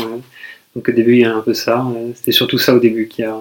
donc 0.75 0.89
au 0.89 0.93
début 0.93 1.15
il 1.15 1.21
y 1.21 1.25
a 1.25 1.35
un 1.35 1.41
peu 1.41 1.55
ça. 1.55 1.83
C'était 2.15 2.33
surtout 2.33 2.59
ça 2.59 2.75
au 2.75 2.79
début 2.79 3.09
qui, 3.09 3.23
a, 3.23 3.35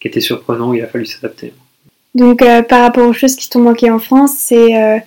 qui 0.00 0.08
était 0.08 0.20
surprenant. 0.20 0.74
Il 0.74 0.82
a 0.82 0.88
fallu 0.88 1.06
s'adapter. 1.06 1.52
Donc 2.16 2.44
par 2.68 2.80
rapport 2.80 3.08
aux 3.08 3.12
choses 3.12 3.36
qui 3.36 3.48
t'ont 3.48 3.60
manqué 3.60 3.88
en 3.88 4.00
France, 4.00 4.34
c'est 4.36 5.00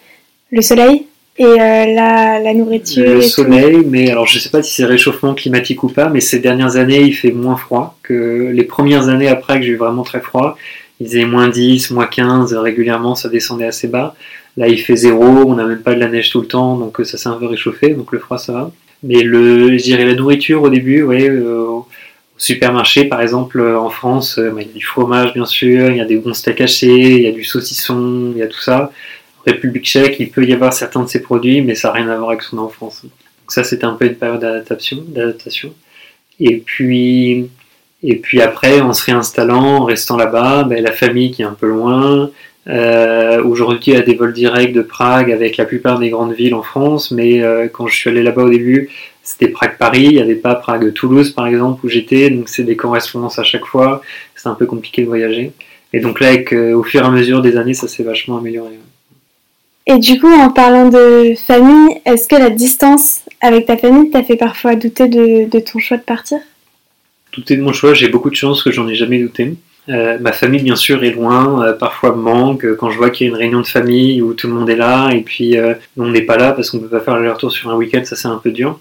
le 0.52 0.62
soleil, 0.62 1.06
et 1.38 1.44
euh, 1.44 1.58
la, 1.58 2.40
la, 2.40 2.54
nourriture. 2.54 3.04
Le 3.04 3.22
soleil, 3.22 3.84
mais 3.86 4.10
alors 4.10 4.26
je 4.26 4.40
sais 4.40 4.50
pas 4.50 4.64
si 4.64 4.74
c'est 4.74 4.86
réchauffement 4.86 5.34
climatique 5.34 5.84
ou 5.84 5.90
pas, 5.90 6.08
mais 6.10 6.22
ces 6.22 6.40
dernières 6.40 6.78
années 6.78 7.02
il 7.02 7.14
fait 7.14 7.32
moins 7.32 7.58
froid 7.58 7.98
que 8.04 8.52
les 8.54 8.64
premières 8.64 9.10
années 9.10 9.28
après 9.28 9.60
que 9.60 9.66
j'ai 9.66 9.74
eu 9.74 9.78
vraiment 9.78 10.04
très 10.04 10.22
froid. 10.22 10.58
Il 11.02 11.08
faisait 11.08 11.26
moins 11.26 11.50
10, 11.50 11.92
moins 11.92 12.08
15, 12.08 12.54
régulièrement 12.54 13.16
ça 13.16 13.28
descendait 13.28 13.66
assez 13.66 13.90
bas. 13.90 14.16
Là 14.56 14.70
il 14.70 14.80
fait 14.80 14.96
zéro, 14.96 15.26
on 15.26 15.56
n'a 15.56 15.66
même 15.66 15.82
pas 15.82 15.94
de 15.94 16.00
la 16.00 16.08
neige 16.08 16.30
tout 16.30 16.40
le 16.40 16.48
temps, 16.48 16.78
donc 16.78 17.02
ça 17.04 17.18
s'est 17.18 17.28
un 17.28 17.36
peu 17.36 17.48
réchauffé, 17.48 17.90
donc 17.90 18.14
le 18.14 18.20
froid 18.20 18.38
ça 18.38 18.54
va. 18.54 18.72
Mais 19.04 19.22
le, 19.22 19.78
je 19.78 19.84
dirais 19.84 20.06
la 20.06 20.16
nourriture 20.16 20.64
au 20.64 20.70
début, 20.70 21.04
ouais, 21.04 21.30
euh, 21.30 21.66
au 21.66 21.88
supermarché 22.38 23.06
par 23.06 23.22
exemple 23.22 23.62
en 23.62 23.90
France, 23.90 24.40
euh, 24.40 24.52
bah, 24.52 24.62
il 24.62 24.68
y 24.68 24.72
a 24.72 24.74
du 24.74 24.86
fromage 24.86 25.34
bien 25.34 25.46
sûr, 25.46 25.92
il 25.92 25.98
y 25.98 26.02
a 26.02 26.06
des 26.06 26.16
bons 26.16 26.34
steaks 26.34 26.62
hachés, 26.62 27.18
il 27.18 27.24
y 27.24 27.28
a 27.28 27.34
du 27.34 27.44
saucisson, 27.44 28.32
il 28.34 28.38
y 28.38 28.42
a 28.42 28.48
tout 28.48 28.62
ça. 28.62 28.94
République 29.46 29.86
tchèque, 29.86 30.18
il 30.20 30.30
peut 30.30 30.46
y 30.46 30.54
avoir 30.54 30.74
certains 30.74 31.04
de 31.04 31.08
ces 31.08 31.22
produits, 31.22 31.62
mais 31.62 31.76
ça 31.76 31.90
n'a 31.90 31.94
rien 31.96 32.10
à 32.10 32.18
voir 32.18 32.30
avec 32.30 32.42
son 32.42 32.58
enfance. 32.58 33.02
Donc 33.04 33.12
ça, 33.50 33.64
c'était 33.64 33.86
un 33.86 33.94
peu 33.94 34.06
une 34.06 34.16
période 34.16 34.42
d'adaptation. 34.42 35.74
Et 36.40 36.58
puis, 36.58 37.50
et 38.04 38.16
puis 38.18 38.42
après, 38.42 38.82
en 38.82 38.94
se 38.94 39.06
réinstallant, 39.06 39.78
en 39.78 39.86
restant 39.86 40.18
là-bas, 40.18 40.64
ben, 40.64 40.84
la 40.84 40.92
famille 40.92 41.32
qui 41.32 41.42
est 41.44 41.46
un 41.46 41.54
peu 41.54 41.68
loin. 41.68 42.30
Euh, 42.68 43.44
aujourd'hui, 43.44 43.80
il 43.88 43.94
y 43.94 43.98
a 43.98 44.02
des 44.02 44.16
vols 44.16 44.34
directs 44.34 44.74
de 44.74 44.82
Prague 44.82 45.32
avec 45.32 45.58
la 45.58 45.66
plupart 45.66 46.00
des 46.00 46.10
grandes 46.10 46.34
villes 46.34 46.56
en 46.56 46.64
France, 46.64 47.12
mais 47.12 47.44
euh, 47.44 47.68
quand 47.68 47.88
je 47.88 47.96
suis 47.96 48.10
allé 48.10 48.24
là-bas 48.24 48.44
au 48.44 48.50
début, 48.50 48.90
c'était 49.22 49.48
Prague-Paris, 49.48 50.06
il 50.06 50.16
n'y 50.16 50.22
avait 50.22 50.36
pas 50.36 50.56
Prague-Toulouse 50.56 51.32
par 51.32 51.48
exemple 51.48 51.86
où 51.86 51.90
j'étais, 51.90 52.32
donc 52.32 52.50
c'est 52.50 52.64
des 52.64 52.76
correspondances 52.76 53.38
à 53.38 53.44
chaque 53.44 53.66
fois, 53.66 54.02
c'est 54.36 54.50
un 54.50 54.56
peu 54.56 54.66
compliqué 54.66 55.04
de 55.04 55.08
voyager. 55.08 55.52
Et 55.94 56.00
donc 56.00 56.20
là, 56.20 56.30
avec, 56.30 56.54
au 56.54 56.84
fur 56.84 57.04
et 57.04 57.06
à 57.06 57.12
mesure 57.12 57.42
des 57.42 57.56
années, 57.56 57.76
ça 57.76 57.88
s'est 57.88 58.04
vachement 58.04 58.38
amélioré. 58.38 58.74
Et 59.88 60.00
du 60.00 60.20
coup, 60.20 60.32
en 60.32 60.50
parlant 60.50 60.90
de 60.90 61.36
famille, 61.36 61.98
est-ce 62.06 62.28
que 62.28 62.36
la 62.36 62.50
distance 62.50 63.22
avec 63.42 63.68
ta 63.68 63.78
famille 63.78 64.10
t'a 64.10 64.24
fait 64.24 64.36
parfois 64.36 64.76
douter 64.76 65.08
de, 65.08 65.60
ton 65.60 65.80
choix 65.80 65.98
de 65.98 66.04
partir? 66.04 66.40
Douter 67.34 67.58
de 67.58 67.62
mon 67.62 67.74
choix, 67.74 67.94
j'ai 67.94 68.10
beaucoup 68.10 68.32
de 68.32 68.36
chance 68.36 68.64
que 68.64 68.72
j'en 68.72 68.88
ai 68.88 68.96
jamais 68.96 69.20
douté. 69.20 69.54
Euh, 69.90 70.18
ma 70.20 70.32
famille, 70.32 70.64
bien 70.64 70.76
sûr, 70.76 71.04
est 71.04 71.12
loin, 71.12 71.64
euh, 71.64 71.74
parfois 71.74 72.16
me 72.16 72.22
manque. 72.22 72.66
Quand 72.78 72.90
je 72.90 72.98
vois 72.98 73.12
qu'il 73.12 73.28
y 73.28 73.30
a 73.30 73.34
une 73.34 73.38
réunion 73.38 73.62
de 73.62 73.68
famille 73.68 74.24
où 74.24 74.34
tout 74.34 74.48
le 74.48 74.54
monde 74.54 74.70
est 74.70 74.76
là 74.76 75.12
et 75.12 75.22
puis 75.22 75.58
euh, 75.58 75.76
on 75.98 76.08
n'est 76.08 76.24
pas 76.24 76.38
là 76.38 76.54
parce 76.54 76.72
qu'on 76.72 76.78
ne 76.78 76.84
peut 76.84 76.98
pas 76.98 77.02
faire 77.02 77.20
le 77.20 77.32
retour 77.32 77.52
sur 77.52 77.70
un 77.70 77.76
week-end, 77.76 78.02
ça 78.04 78.16
c'est 78.16 78.28
un 78.28 78.38
peu 78.38 78.52
dur. 78.52 78.80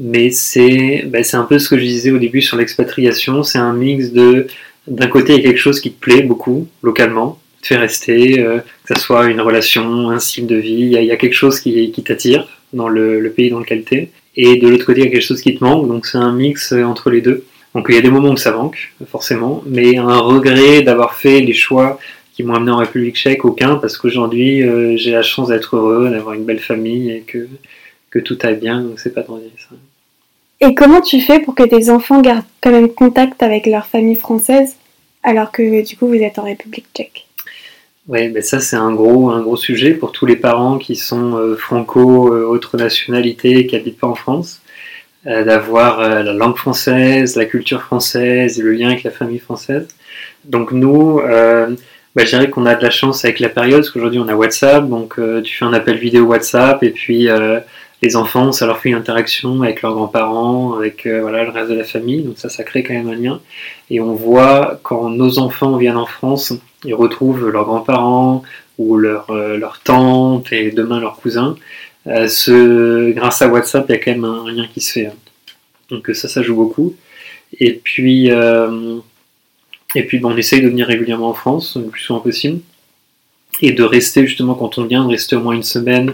Mais 0.00 0.30
c'est 0.32 1.04
bah, 1.06 1.20
un 1.32 1.44
peu 1.44 1.60
ce 1.60 1.68
que 1.68 1.78
je 1.78 1.84
disais 1.84 2.10
au 2.10 2.18
début 2.18 2.42
sur 2.42 2.56
l'expatriation. 2.56 3.44
C'est 3.44 3.58
un 3.58 3.72
mix 3.72 4.10
de, 4.10 4.48
d'un 4.88 5.06
côté, 5.06 5.34
il 5.34 5.38
y 5.38 5.40
a 5.44 5.48
quelque 5.48 5.60
chose 5.60 5.80
qui 5.80 5.92
te 5.92 6.00
plaît 6.00 6.22
beaucoup 6.22 6.66
localement, 6.82 7.38
fait 7.66 7.76
rester, 7.76 8.36
que 8.84 8.94
ce 8.94 9.00
soit 9.00 9.26
une 9.26 9.40
relation, 9.40 10.10
un 10.10 10.18
style 10.18 10.46
de 10.46 10.56
vie, 10.56 10.90
il 10.92 11.04
y, 11.04 11.10
a 11.10 11.16
quelque 11.16 11.34
chose 11.34 11.60
qui, 11.60 11.92
t'attire 12.04 12.46
dans 12.72 12.88
le, 12.88 13.32
pays 13.34 13.50
dans 13.50 13.60
lequel 13.60 13.84
tu 13.84 13.94
es. 13.94 14.10
Et 14.36 14.56
de 14.56 14.68
l'autre 14.68 14.84
côté, 14.84 15.00
il 15.00 15.04
y 15.04 15.08
a 15.08 15.10
quelque 15.10 15.24
chose 15.24 15.40
qui 15.40 15.56
te 15.56 15.64
manque, 15.64 15.88
donc 15.88 16.06
c'est 16.06 16.18
un 16.18 16.32
mix 16.32 16.72
entre 16.72 17.10
les 17.10 17.20
deux. 17.20 17.44
Donc 17.76 17.86
il 17.90 17.94
y 17.94 17.98
a 17.98 18.00
des 18.00 18.10
moments 18.10 18.30
où 18.30 18.36
ça 18.38 18.52
manque, 18.52 18.94
forcément, 19.06 19.62
mais 19.66 19.98
un 19.98 20.18
regret 20.18 20.80
d'avoir 20.80 21.14
fait 21.14 21.40
les 21.40 21.52
choix 21.52 21.98
qui 22.32 22.42
m'ont 22.42 22.54
amené 22.54 22.70
en 22.70 22.76
République 22.76 23.16
tchèque, 23.16 23.44
aucun, 23.44 23.76
parce 23.76 23.98
qu'aujourd'hui 23.98 24.62
euh, 24.62 24.96
j'ai 24.96 25.10
la 25.10 25.22
chance 25.22 25.48
d'être 25.48 25.76
heureux, 25.76 26.08
d'avoir 26.08 26.34
une 26.34 26.44
belle 26.44 26.60
famille 26.60 27.10
et 27.10 27.20
que, 27.20 27.48
tout 28.20 28.38
aille 28.40 28.56
bien, 28.56 28.80
donc 28.80 28.98
c'est 28.98 29.12
pas 29.12 29.22
trop 29.22 29.38
ça. 29.58 29.76
Et 30.66 30.74
comment 30.74 31.02
tu 31.02 31.20
fais 31.20 31.38
pour 31.38 31.54
que 31.54 31.64
tes 31.64 31.90
enfants 31.90 32.22
gardent 32.22 32.46
quand 32.62 32.70
même 32.70 32.88
contact 32.88 33.42
avec 33.42 33.66
leur 33.66 33.84
famille 33.84 34.16
française 34.16 34.76
alors 35.22 35.52
que 35.52 35.86
du 35.86 35.98
coup 35.98 36.08
vous 36.08 36.14
êtes 36.14 36.38
en 36.38 36.44
République 36.44 36.86
tchèque? 36.94 37.25
Oui, 38.08 38.28
mais 38.28 38.40
ça 38.40 38.60
c'est 38.60 38.76
un 38.76 38.92
gros, 38.92 39.30
un 39.30 39.42
gros 39.42 39.56
sujet 39.56 39.92
pour 39.92 40.12
tous 40.12 40.26
les 40.26 40.36
parents 40.36 40.78
qui 40.78 40.94
sont 40.94 41.36
euh, 41.36 41.56
franco, 41.56 42.32
euh, 42.32 42.44
autre 42.44 42.76
nationalité, 42.76 43.66
qui 43.66 43.74
n'habitent 43.74 43.98
pas 43.98 44.06
en 44.06 44.14
France. 44.14 44.62
Euh, 45.26 45.42
d'avoir 45.42 45.98
euh, 45.98 46.22
la 46.22 46.32
langue 46.32 46.56
française, 46.56 47.34
la 47.34 47.46
culture 47.46 47.82
française 47.82 48.60
et 48.60 48.62
le 48.62 48.70
lien 48.72 48.90
avec 48.90 49.02
la 49.02 49.10
famille 49.10 49.40
française. 49.40 49.88
Donc 50.44 50.70
nous, 50.70 51.18
euh, 51.18 51.74
bah, 52.14 52.24
je 52.24 52.30
dirais 52.30 52.48
qu'on 52.48 52.64
a 52.64 52.76
de 52.76 52.82
la 52.84 52.90
chance 52.90 53.24
avec 53.24 53.40
la 53.40 53.48
période, 53.48 53.80
parce 53.80 53.90
qu'aujourd'hui 53.90 54.20
on 54.20 54.28
a 54.28 54.36
WhatsApp, 54.36 54.88
donc 54.88 55.18
tu 55.42 55.56
fais 55.56 55.64
un 55.64 55.72
appel 55.72 55.96
vidéo 55.98 56.26
WhatsApp, 56.26 56.80
et 56.84 56.90
puis 56.90 57.28
les 58.02 58.16
enfants, 58.16 58.52
ça 58.52 58.66
leur 58.66 58.78
fait 58.78 58.90
une 58.90 58.96
interaction 58.96 59.62
avec 59.62 59.82
leurs 59.82 59.94
grands-parents, 59.94 60.74
avec 60.74 61.06
voilà, 61.06 61.44
le 61.44 61.50
reste 61.50 61.70
de 61.70 61.76
la 61.76 61.84
famille, 61.84 62.22
donc 62.22 62.36
ça, 62.36 62.48
ça 62.48 62.62
crée 62.62 62.82
quand 62.82 62.92
même 62.92 63.08
un 63.08 63.14
lien. 63.14 63.40
Et 63.90 64.00
on 64.00 64.14
voit 64.14 64.78
quand 64.82 65.08
nos 65.08 65.38
enfants 65.38 65.76
viennent 65.76 65.96
en 65.96 66.06
France, 66.06 66.52
ils 66.84 66.94
retrouvent 66.94 67.48
leurs 67.48 67.64
grands-parents 67.64 68.42
ou 68.78 68.98
leur 68.98 69.80
tantes 69.82 70.52
et 70.52 70.70
demain 70.70 71.00
leurs 71.00 71.16
cousins. 71.16 71.56
Euh, 72.06 72.28
ce, 72.28 73.12
grâce 73.12 73.42
à 73.42 73.48
WhatsApp, 73.48 73.86
il 73.88 73.92
y 73.92 73.94
a 73.96 73.98
quand 73.98 74.12
même 74.12 74.24
un, 74.24 74.50
lien 74.50 74.66
qui 74.72 74.80
se 74.80 74.92
fait. 74.92 75.06
Hein. 75.06 75.14
Donc 75.90 76.08
ça, 76.14 76.28
ça 76.28 76.42
joue 76.42 76.54
beaucoup. 76.54 76.94
Et 77.58 77.72
puis, 77.72 78.30
euh, 78.30 78.98
et 79.94 80.04
puis 80.04 80.18
bon, 80.18 80.32
on 80.32 80.36
essaye 80.36 80.62
de 80.62 80.68
venir 80.68 80.86
régulièrement 80.86 81.30
en 81.30 81.34
France, 81.34 81.76
le 81.76 81.88
plus 81.88 82.02
souvent 82.02 82.20
possible. 82.20 82.60
Et 83.62 83.72
de 83.72 83.82
rester 83.82 84.26
justement 84.26 84.54
quand 84.54 84.78
on 84.78 84.84
vient, 84.84 85.04
de 85.04 85.10
rester 85.10 85.34
au 85.34 85.40
moins 85.40 85.54
une 85.54 85.62
semaine, 85.62 86.12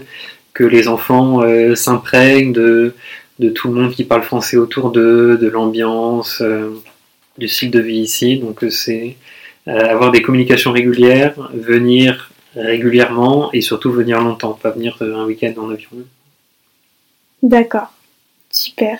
que 0.53 0.63
les 0.63 0.87
enfants 0.87 1.41
euh, 1.41 1.75
s'imprègnent 1.75 2.53
de, 2.53 2.93
de, 3.39 3.49
tout 3.49 3.69
le 3.69 3.73
monde 3.73 3.91
qui 3.91 4.03
parle 4.03 4.23
français 4.23 4.57
autour 4.57 4.91
d'eux, 4.91 5.37
de 5.37 5.47
l'ambiance, 5.47 6.41
du 7.37 7.47
style 7.47 7.71
de 7.71 7.79
vie 7.79 7.99
ici. 7.99 8.37
Donc 8.37 8.63
c'est 8.69 9.15
avoir 9.65 10.11
des 10.11 10.21
communications 10.21 10.71
régulières, 10.71 11.49
venir 11.53 12.31
régulièrement 12.55 13.51
et 13.53 13.61
surtout 13.61 13.91
venir 13.91 14.21
longtemps, 14.21 14.53
pas 14.61 14.71
venir 14.71 14.97
un 15.01 15.25
week-end 15.25 15.53
en 15.57 15.69
avion. 15.69 15.89
D'accord, 17.41 17.91
super. 18.51 18.99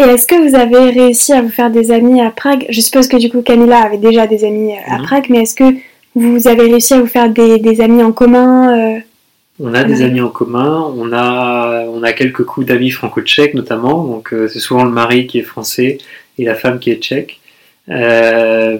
Et 0.00 0.02
est-ce 0.02 0.26
que 0.26 0.48
vous 0.48 0.54
avez 0.54 0.90
réussi 0.90 1.34
à 1.34 1.42
vous 1.42 1.50
faire 1.50 1.70
des 1.70 1.90
amis 1.90 2.22
à 2.22 2.30
Prague? 2.30 2.64
Je 2.70 2.80
suppose 2.80 3.06
que 3.06 3.18
du 3.18 3.28
coup 3.28 3.42
Camilla 3.42 3.82
avait 3.82 3.98
déjà 3.98 4.26
des 4.26 4.44
amis 4.44 4.72
à 4.86 4.98
mhm. 4.98 5.04
Prague, 5.04 5.26
mais 5.28 5.42
est-ce 5.42 5.54
que 5.54 5.74
vous 6.14 6.48
avez 6.48 6.70
réussi 6.70 6.94
à 6.94 7.00
vous 7.00 7.06
faire 7.06 7.28
des, 7.28 7.80
amis 7.82 8.02
en 8.02 8.12
commun 8.12 8.96
euh, 8.96 9.00
On 9.62 9.74
a 9.74 9.84
des 9.84 10.00
amis 10.00 10.22
en 10.22 10.30
commun, 10.30 10.90
on 10.96 11.12
a, 11.12 12.12
quelques 12.14 12.44
coups 12.44 12.66
d'amis 12.66 12.90
franco-tchèques 12.90 13.52
notamment, 13.52 14.04
donc 14.04 14.32
euh, 14.32 14.48
c'est 14.48 14.58
souvent 14.58 14.84
le 14.84 14.90
mari 14.90 15.26
qui 15.26 15.38
est 15.38 15.42
français 15.42 15.98
et 16.38 16.44
la 16.44 16.54
femme 16.54 16.78
qui 16.78 16.90
est 16.90 16.96
tchèque. 16.96 17.40
Euh, 17.90 18.78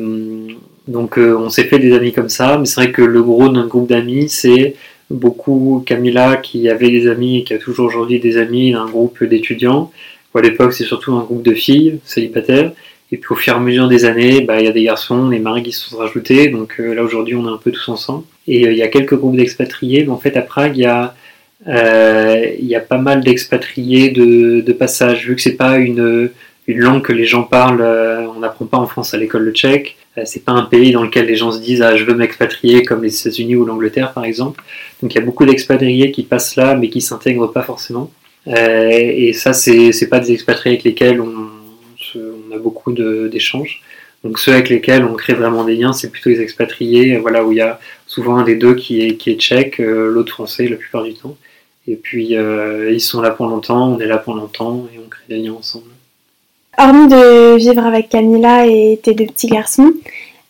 donc 0.89 1.19
euh, 1.19 1.37
on 1.37 1.51
s'est 1.51 1.65
fait 1.65 1.79
des 1.79 1.93
amis 1.93 2.15
comme 2.15 2.31
ça, 2.31 2.57
mais 2.57 2.65
c'est 2.65 2.81
vrai 2.81 2.93
que 2.93 3.03
le 3.03 3.23
gros 3.23 3.51
d'un 3.51 3.67
groupe 3.67 3.91
d'amis, 3.91 4.31
c'est 4.31 4.75
beaucoup 5.11 5.83
Camilla 5.85 6.37
qui 6.37 6.67
avait 6.71 6.91
des 6.91 7.09
amis 7.09 7.41
et 7.41 7.45
qui 7.45 7.53
a 7.53 7.59
toujours 7.59 7.87
aujourd'hui 7.87 8.19
des 8.19 8.39
amis 8.39 8.73
d'un 8.73 8.87
groupe 8.87 9.23
d'étudiants. 9.23 9.93
À 10.35 10.41
l'époque, 10.41 10.73
c'est 10.73 10.85
surtout 10.85 11.13
un 11.15 11.25
groupe 11.25 11.43
de 11.43 11.53
filles 11.53 11.99
célibataires. 12.05 12.73
Et 13.13 13.19
puis 13.19 13.33
au 13.33 13.37
fur 13.37 13.53
et 13.53 13.57
à 13.57 13.61
mesure 13.61 13.89
des 13.89 14.07
années, 14.07 14.41
bah, 14.41 14.61
il 14.61 14.65
y 14.65 14.69
a 14.69 14.73
des 14.73 14.85
garçons, 14.85 15.29
des 15.29 15.41
maris 15.41 15.65
qui 15.65 15.73
se 15.73 15.91
sont 15.91 15.99
rajoutés. 15.99 16.49
Donc 16.49 16.79
là 16.79 17.03
aujourd'hui, 17.03 17.35
on 17.35 17.45
est 17.47 17.53
un 17.53 17.59
peu 17.59 17.71
tous 17.71 17.89
ensemble. 17.89 18.25
Et 18.47 18.67
euh, 18.67 18.73
il 18.73 18.79
y 18.79 18.83
a 18.83 18.89
quelques 18.89 19.15
groupes 19.15 19.37
d'expatriés. 19.37 20.05
Mais 20.05 20.11
en 20.11 20.19
fait, 20.19 20.37
à 20.37 20.43
Prague, 20.43 20.77
il 20.77 20.83
y 20.83 20.87
a, 20.87 21.15
a 21.67 22.81
pas 22.81 22.99
mal 22.99 23.23
d'expatriés 23.23 24.11
de, 24.11 24.73
passage. 24.73 25.27
Vu 25.27 25.37
que 25.37 25.43
c'est 25.43 25.57
pas 25.57 25.79
une, 25.79 26.31
langue 26.67 27.03
que 27.03 27.13
les 27.13 27.25
gens 27.25 27.43
parlent, 27.43 27.83
on 27.83 28.39
n'apprend 28.41 28.67
pas 28.67 28.79
en 28.79 28.87
France 28.87 29.13
à 29.15 29.17
l'école 29.17 29.43
le 29.43 29.53
tchèque. 29.53 29.97
Euh, 30.19 30.23
c'est 30.25 30.45
pas 30.45 30.53
un 30.53 30.63
pays 30.63 30.93
dans 30.93 31.03
lequel 31.03 31.27
les 31.27 31.37
gens 31.37 31.53
se 31.53 31.61
disent 31.61 31.83
ah 31.83 31.97
je 31.97 32.05
veux 32.05 32.15
m'expatrier 32.15 32.83
comme 32.83 33.03
les 33.03 33.21
États-Unis 33.21 33.55
ou 33.57 33.65
l'Angleterre 33.65 34.13
par 34.13 34.25
exemple. 34.25 34.63
Donc 35.03 35.15
il 35.15 35.19
y 35.19 35.21
a 35.21 35.25
beaucoup 35.25 35.47
d'expatriés 35.47 36.11
qui 36.11 36.25
passent 36.25 36.57
là 36.57 36.75
mais 36.75 36.89
qui 36.89 37.01
s'intègrent 37.01 37.53
pas 37.53 37.63
forcément. 37.63 38.11
Euh, 38.49 38.89
et 38.91 39.33
ça 39.33 39.53
c'est 39.53 40.09
pas 40.09 40.19
des 40.21 40.33
expatriés 40.33 40.75
avec 40.75 40.85
lesquels 40.85 41.21
on 41.21 41.51
a 42.53 42.59
beaucoup 42.59 42.93
d'échanges. 42.93 43.83
Donc 44.23 44.39
ceux 44.39 44.53
avec 44.53 44.69
lesquels 44.69 45.05
on 45.05 45.15
crée 45.15 45.35
vraiment 45.35 45.65
des 45.65 45.77
liens, 45.77 45.93
c'est 45.93 46.11
plutôt 46.11 46.31
les 46.31 46.41
expatriés, 46.41 47.17
voilà 47.17 47.45
où 47.45 47.53
il 47.53 47.59
y 47.59 47.63
a 47.63 47.81
souvent 48.07 48.37
un 48.37 48.45
des 48.45 48.57
deux 48.57 48.75
qui 48.75 49.01
est 49.01 49.17
qui 49.17 49.31
est 49.31 49.41
tchèque, 49.41 49.81
euh, 49.81 50.11
l'autre 50.11 50.33
français 50.33 50.69
la 50.69 50.77
plupart 50.77 51.05
du 51.05 51.15
temps. 51.15 51.37
Et 51.89 51.97
puis 51.97 52.35
ils 52.35 53.01
sont 53.01 53.23
là 53.23 53.31
pour 53.31 53.47
longtemps, 53.47 53.89
on 53.89 53.99
est 53.99 54.07
là 54.07 54.19
pour 54.19 54.35
longtemps 54.35 54.87
et 54.95 54.99
on 54.99 55.09
crée 55.09 55.25
des 55.29 55.39
liens 55.39 55.55
ensemble. 55.55 55.91
Hormis 56.79 57.09
de 57.09 57.57
vivre 57.57 57.85
avec 57.85 58.11
Camilla 58.11 58.67
et 58.67 59.01
tes 59.03 59.15
deux 59.15 59.27
petits 59.27 59.49
garçons, 59.49 59.93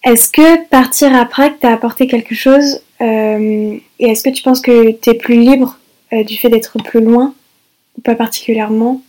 est-ce 0.02 0.30
que 0.30 0.66
partir 0.68 1.14
à 1.14 1.26
Prague 1.26 1.58
t'a 1.60 1.72
apporté 1.72 2.06
quelque 2.06 2.34
chose 2.34 2.80
euh, 3.02 3.76
Et 3.98 4.06
est-ce 4.06 4.22
que 4.22 4.30
tu 4.30 4.42
penses 4.42 4.60
que 4.60 4.92
tu 4.92 5.10
es 5.10 5.14
plus 5.14 5.38
libre 5.38 5.78
euh, 6.12 6.24
du 6.24 6.38
fait 6.38 6.48
d'être 6.48 6.78
plus 6.82 7.02
loin 7.02 7.34
Ou 7.98 8.00
pas 8.00 8.14
particulièrement? 8.14 9.02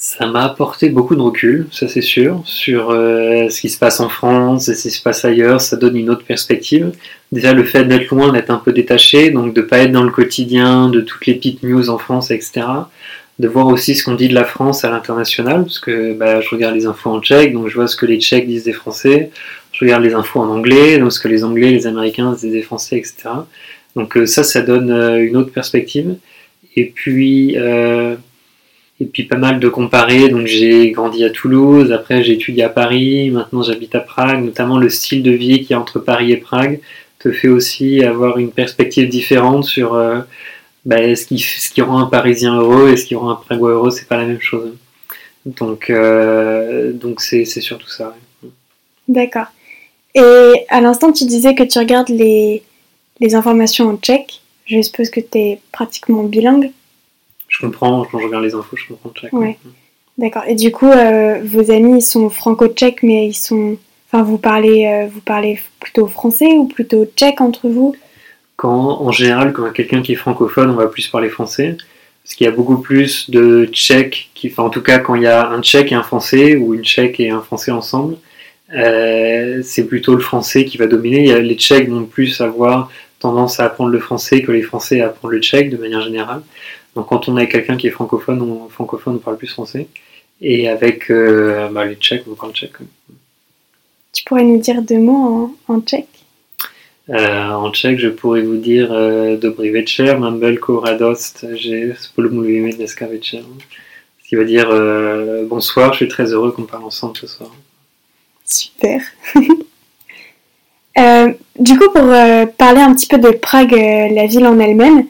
Ça 0.00 0.26
m'a 0.26 0.44
apporté 0.44 0.90
beaucoup 0.90 1.16
de 1.16 1.20
recul, 1.20 1.66
ça 1.72 1.88
c'est 1.88 2.02
sûr, 2.02 2.40
sur 2.44 2.90
euh, 2.90 3.48
ce 3.48 3.60
qui 3.60 3.68
se 3.68 3.78
passe 3.78 3.98
en 3.98 4.08
France 4.08 4.68
et 4.68 4.74
ce 4.74 4.84
qui 4.84 4.90
se 4.92 5.02
passe 5.02 5.24
ailleurs. 5.24 5.60
Ça 5.60 5.76
donne 5.76 5.96
une 5.96 6.08
autre 6.08 6.24
perspective. 6.24 6.92
Déjà, 7.32 7.52
le 7.52 7.64
fait 7.64 7.84
d'être 7.84 8.08
loin, 8.10 8.32
d'être 8.32 8.50
un 8.50 8.58
peu 8.58 8.72
détaché, 8.72 9.30
donc 9.30 9.54
de 9.54 9.60
pas 9.60 9.78
être 9.78 9.90
dans 9.90 10.04
le 10.04 10.10
quotidien 10.10 10.88
de 10.88 11.00
toutes 11.00 11.26
les 11.26 11.34
petites 11.34 11.64
news 11.64 11.90
en 11.90 11.98
France, 11.98 12.30
etc 12.30 12.62
de 13.38 13.46
voir 13.46 13.68
aussi 13.68 13.94
ce 13.94 14.04
qu'on 14.04 14.14
dit 14.14 14.28
de 14.28 14.34
la 14.34 14.44
France 14.44 14.84
à 14.84 14.90
l'international, 14.90 15.62
parce 15.62 15.78
que 15.78 16.12
bah, 16.12 16.40
je 16.40 16.48
regarde 16.50 16.74
les 16.74 16.86
infos 16.86 17.10
en 17.10 17.20
tchèque, 17.20 17.52
donc 17.52 17.68
je 17.68 17.74
vois 17.74 17.86
ce 17.86 17.96
que 17.96 18.06
les 18.06 18.20
tchèques 18.20 18.48
disent 18.48 18.64
des 18.64 18.72
Français, 18.72 19.30
je 19.72 19.84
regarde 19.84 20.02
les 20.02 20.14
infos 20.14 20.40
en 20.40 20.48
anglais, 20.48 20.98
donc 20.98 21.12
ce 21.12 21.20
que 21.20 21.28
les 21.28 21.44
Anglais, 21.44 21.70
les 21.70 21.86
Américains 21.86 22.32
disent 22.32 22.50
des 22.50 22.62
Français, 22.62 22.96
etc. 22.96 23.28
Donc 23.94 24.16
euh, 24.16 24.26
ça, 24.26 24.42
ça 24.42 24.60
donne 24.60 24.90
euh, 24.90 25.24
une 25.24 25.36
autre 25.36 25.52
perspective. 25.52 26.16
Et 26.74 26.86
puis, 26.86 27.56
euh, 27.56 28.16
et 29.00 29.06
puis 29.06 29.24
pas 29.24 29.36
mal 29.36 29.60
de 29.60 29.68
comparer, 29.68 30.28
donc 30.28 30.46
j'ai 30.46 30.90
grandi 30.90 31.24
à 31.24 31.30
Toulouse, 31.30 31.92
après 31.92 32.22
j'ai 32.24 32.34
étudié 32.34 32.64
à 32.64 32.68
Paris, 32.68 33.30
maintenant 33.30 33.62
j'habite 33.62 33.94
à 33.94 34.00
Prague, 34.00 34.44
notamment 34.44 34.78
le 34.78 34.88
style 34.88 35.22
de 35.22 35.30
vie 35.30 35.64
qui 35.64 35.72
est 35.72 35.76
entre 35.76 35.98
Paris 36.00 36.32
et 36.32 36.36
Prague 36.36 36.80
te 37.18 37.32
fait 37.32 37.48
aussi 37.48 38.02
avoir 38.04 38.38
une 38.38 38.50
perspective 38.50 39.08
différente 39.08 39.64
sur 39.64 39.96
bah, 40.84 41.14
ce, 41.14 41.26
qui, 41.26 41.38
ce 41.38 41.70
qui 41.70 41.82
rend 41.82 41.98
un 41.98 42.06
Parisien 42.06 42.56
heureux 42.56 42.90
et 42.90 42.96
ce 42.96 43.04
qui 43.04 43.14
rend 43.14 43.30
un 43.30 43.34
Pragois 43.34 43.72
heureux, 43.72 43.90
c'est 43.90 44.08
pas 44.08 44.16
la 44.16 44.24
même 44.24 44.40
chose. 44.40 44.74
Donc, 45.44 45.90
euh, 45.90 46.92
donc 46.92 47.20
c'est, 47.20 47.44
surtout 47.44 47.88
ça. 47.88 48.16
D'accord. 49.06 49.46
Et 50.14 50.64
à 50.68 50.80
l'instant, 50.80 51.12
tu 51.12 51.24
disais 51.24 51.54
que 51.54 51.62
tu 51.62 51.78
regardes 51.78 52.08
les, 52.08 52.62
les 53.20 53.34
informations 53.34 53.88
en 53.88 53.96
tchèque. 53.96 54.40
Je 54.66 54.80
suppose 54.82 55.10
que 55.10 55.20
tu 55.20 55.38
es 55.38 55.60
pratiquement 55.72 56.24
bilingue. 56.24 56.72
Je 57.58 57.66
comprends, 57.66 58.04
quand 58.04 58.18
je 58.18 58.26
regarde 58.26 58.44
les 58.44 58.54
infos, 58.54 58.76
je 58.76 58.86
comprends 58.86 59.10
le 59.14 59.20
tchèque. 59.20 59.32
Ouais. 59.32 59.58
D'accord. 60.16 60.42
Et 60.46 60.54
du 60.54 60.70
coup, 60.70 60.90
euh, 60.90 61.40
vos 61.44 61.70
amis, 61.70 61.98
ils 61.98 62.02
sont 62.02 62.30
franco-tchèques, 62.30 63.02
mais 63.02 63.26
ils 63.26 63.34
sont. 63.34 63.76
Enfin, 64.06 64.22
vous 64.22 64.38
parlez, 64.38 64.86
euh, 64.86 65.08
vous 65.12 65.20
parlez 65.20 65.60
plutôt 65.80 66.06
français 66.06 66.52
ou 66.56 66.66
plutôt 66.66 67.04
tchèque 67.16 67.40
entre 67.40 67.68
vous? 67.68 67.94
Quand, 68.56 69.00
en 69.00 69.12
général, 69.12 69.52
quand 69.52 69.70
quelqu'un 69.72 70.02
qui 70.02 70.12
est 70.12 70.16
francophone, 70.16 70.70
on 70.70 70.74
va 70.74 70.86
plus 70.86 71.08
parler 71.08 71.28
français. 71.28 71.76
parce 72.22 72.34
qu'il 72.34 72.44
y 72.44 72.48
a 72.48 72.52
beaucoup 72.52 72.78
plus 72.78 73.30
de 73.30 73.66
Tchèques, 73.66 74.30
qui, 74.34 74.48
enfin, 74.48 74.64
en 74.64 74.70
tout 74.70 74.82
cas 74.82 74.98
quand 74.98 75.14
il 75.14 75.22
y 75.22 75.26
a 75.26 75.48
un 75.48 75.62
Tchèque 75.62 75.92
et 75.92 75.94
un 75.94 76.02
Français, 76.02 76.56
ou 76.56 76.74
une 76.74 76.84
Tchèque 76.84 77.20
et 77.20 77.30
un 77.30 77.40
Français 77.40 77.70
ensemble, 77.70 78.16
euh, 78.74 79.60
c'est 79.62 79.86
plutôt 79.86 80.14
le 80.14 80.20
Français 80.20 80.64
qui 80.64 80.78
va 80.78 80.86
dominer. 80.86 81.40
Les 81.40 81.54
Tchèques 81.54 81.88
vont 81.88 82.04
plus 82.04 82.40
avoir 82.40 82.90
tendance 83.18 83.60
à 83.60 83.64
apprendre 83.64 83.90
le 83.90 83.98
français 83.98 84.42
que 84.42 84.52
les 84.52 84.62
Français 84.62 85.00
à 85.00 85.06
apprendre 85.06 85.32
le 85.32 85.40
tchèque 85.40 85.70
de 85.70 85.76
manière 85.76 86.02
générale. 86.02 86.42
Donc 86.98 87.10
quand 87.10 87.28
on 87.28 87.36
a 87.36 87.46
quelqu'un 87.46 87.76
qui 87.76 87.86
est 87.86 87.92
francophone, 87.92 88.42
on, 88.42 88.68
francophone, 88.68 89.14
on 89.14 89.18
parle 89.18 89.36
plus 89.36 89.46
français. 89.46 89.86
Et 90.40 90.68
avec 90.68 91.12
euh, 91.12 91.68
bah, 91.68 91.84
les 91.84 91.94
Tchèques, 91.94 92.24
on 92.28 92.34
parle 92.34 92.52
tchèque. 92.52 92.72
Tu 94.12 94.24
pourrais 94.24 94.42
nous 94.42 94.58
dire 94.58 94.82
deux 94.82 94.98
mots 94.98 95.54
en, 95.68 95.74
en 95.74 95.80
tchèque? 95.80 96.08
Euh, 97.10 97.50
en 97.50 97.70
tchèque, 97.70 98.00
je 98.00 98.08
pourrais 98.08 98.42
vous 98.42 98.56
dire 98.56 98.88
euh, 98.90 99.36
Dobry 99.36 99.70
večer, 99.70 100.12
Mambelko 100.16 100.80
radost, 100.80 101.46
j'ai 101.54 101.94
spolumluvíme 101.94 102.72
dneska 102.72 103.06
večer. 103.06 103.44
Ce 104.24 104.28
qui 104.28 104.34
veut 104.34 104.44
dire 104.44 104.68
euh, 104.72 105.46
bonsoir, 105.46 105.92
je 105.92 105.98
suis 105.98 106.08
très 106.08 106.32
heureux 106.32 106.50
qu'on 106.50 106.64
parle 106.64 106.82
ensemble 106.82 107.16
ce 107.16 107.28
soir. 107.28 107.50
Super. 108.44 109.00
Du 111.60 111.78
coup, 111.78 111.90
pour 111.92 112.08
parler 112.56 112.80
un 112.80 112.92
petit 112.92 113.06
peu 113.06 113.18
de 113.18 113.30
Prague, 113.30 113.70
la 113.70 114.26
ville 114.26 114.46
en 114.46 114.58
elle-même, 114.58 115.06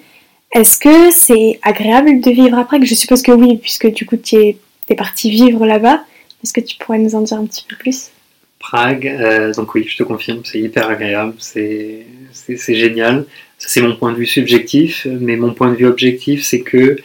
est-ce 0.52 0.78
que 0.78 1.10
c'est 1.10 1.58
agréable 1.62 2.20
de 2.20 2.30
vivre 2.30 2.58
à 2.58 2.64
Prague 2.64 2.84
Je 2.84 2.94
suppose 2.94 3.22
que 3.22 3.32
oui, 3.32 3.58
puisque 3.58 3.86
du 3.92 4.06
coup 4.06 4.16
tu 4.16 4.36
es, 4.36 4.58
parti 4.96 5.30
vivre 5.30 5.66
là-bas. 5.66 6.04
Est-ce 6.42 6.52
que 6.52 6.60
tu 6.60 6.76
pourrais 6.78 6.98
nous 6.98 7.14
en 7.14 7.20
dire 7.20 7.36
un 7.36 7.46
petit 7.46 7.66
peu 7.68 7.76
plus? 7.76 8.10
Prague, 8.58 9.06
euh, 9.06 9.52
donc 9.52 9.74
oui, 9.74 9.86
je 9.86 9.96
te 9.96 10.02
confirme, 10.02 10.40
c'est 10.44 10.58
hyper 10.58 10.88
agréable, 10.88 11.34
c'est 11.38 12.06
génial. 12.68 13.26
Ça, 13.58 13.68
c'est 13.68 13.80
mon 13.80 13.96
point 13.96 14.12
de 14.12 14.16
vue 14.16 14.26
subjectif, 14.26 15.06
mais 15.06 15.36
mon 15.36 15.52
point 15.52 15.70
de 15.70 15.76
vue 15.76 15.86
objectif, 15.86 16.44
c'est 16.44 16.60
que 16.60 16.96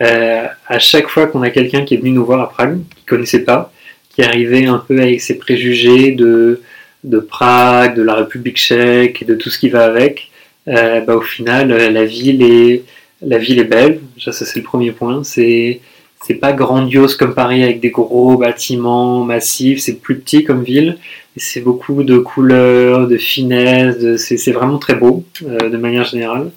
euh, 0.00 0.46
à 0.66 0.78
chaque 0.78 1.08
fois 1.08 1.26
qu'on 1.26 1.42
a 1.42 1.50
quelqu'un 1.50 1.84
qui 1.84 1.94
est 1.94 1.98
venu 1.98 2.10
nous 2.10 2.24
voir 2.24 2.40
à 2.40 2.48
Prague, 2.48 2.80
qui 2.96 3.04
connaissait 3.04 3.44
pas, 3.44 3.72
qui 4.10 4.22
arrivait 4.22 4.66
un 4.66 4.78
peu 4.78 5.00
avec 5.00 5.20
ses 5.20 5.38
préjugés 5.38 6.12
de, 6.12 6.62
de 7.04 7.18
Prague, 7.18 7.94
de 7.96 8.02
la 8.02 8.14
République 8.14 8.56
tchèque 8.56 9.22
et 9.22 9.24
de 9.24 9.34
tout 9.34 9.50
ce 9.50 9.58
qui 9.58 9.68
va 9.68 9.84
avec, 9.84 10.30
euh, 10.68 11.00
bah, 11.00 11.16
au 11.16 11.20
final, 11.20 11.72
euh, 11.72 11.90
la 11.90 12.04
ville 12.04 12.42
est, 12.42 12.82
la 13.20 13.38
ville 13.38 13.58
est 13.58 13.64
belle. 13.64 14.00
Ça, 14.18 14.32
c'est 14.32 14.56
le 14.56 14.62
premier 14.62 14.92
point. 14.92 15.24
C'est 15.24 15.80
c'est 16.24 16.34
pas 16.34 16.52
grandiose 16.52 17.16
comme 17.16 17.34
Paris 17.34 17.64
avec 17.64 17.80
des 17.80 17.90
gros 17.90 18.36
bâtiments 18.36 19.24
massifs, 19.24 19.80
c'est 19.80 20.00
plus 20.00 20.20
petit 20.20 20.44
comme 20.44 20.62
ville, 20.62 20.98
c'est 21.36 21.60
beaucoup 21.60 22.04
de 22.04 22.16
couleurs, 22.18 23.08
de 23.08 23.16
finesse, 23.16 23.98
de, 23.98 24.16
c'est, 24.16 24.52
vraiment 24.52 24.78
très 24.78 24.94
beau 24.94 25.24
euh, 25.44 25.68
de 25.68 25.76
manière 25.76 26.04
générale. 26.04 26.52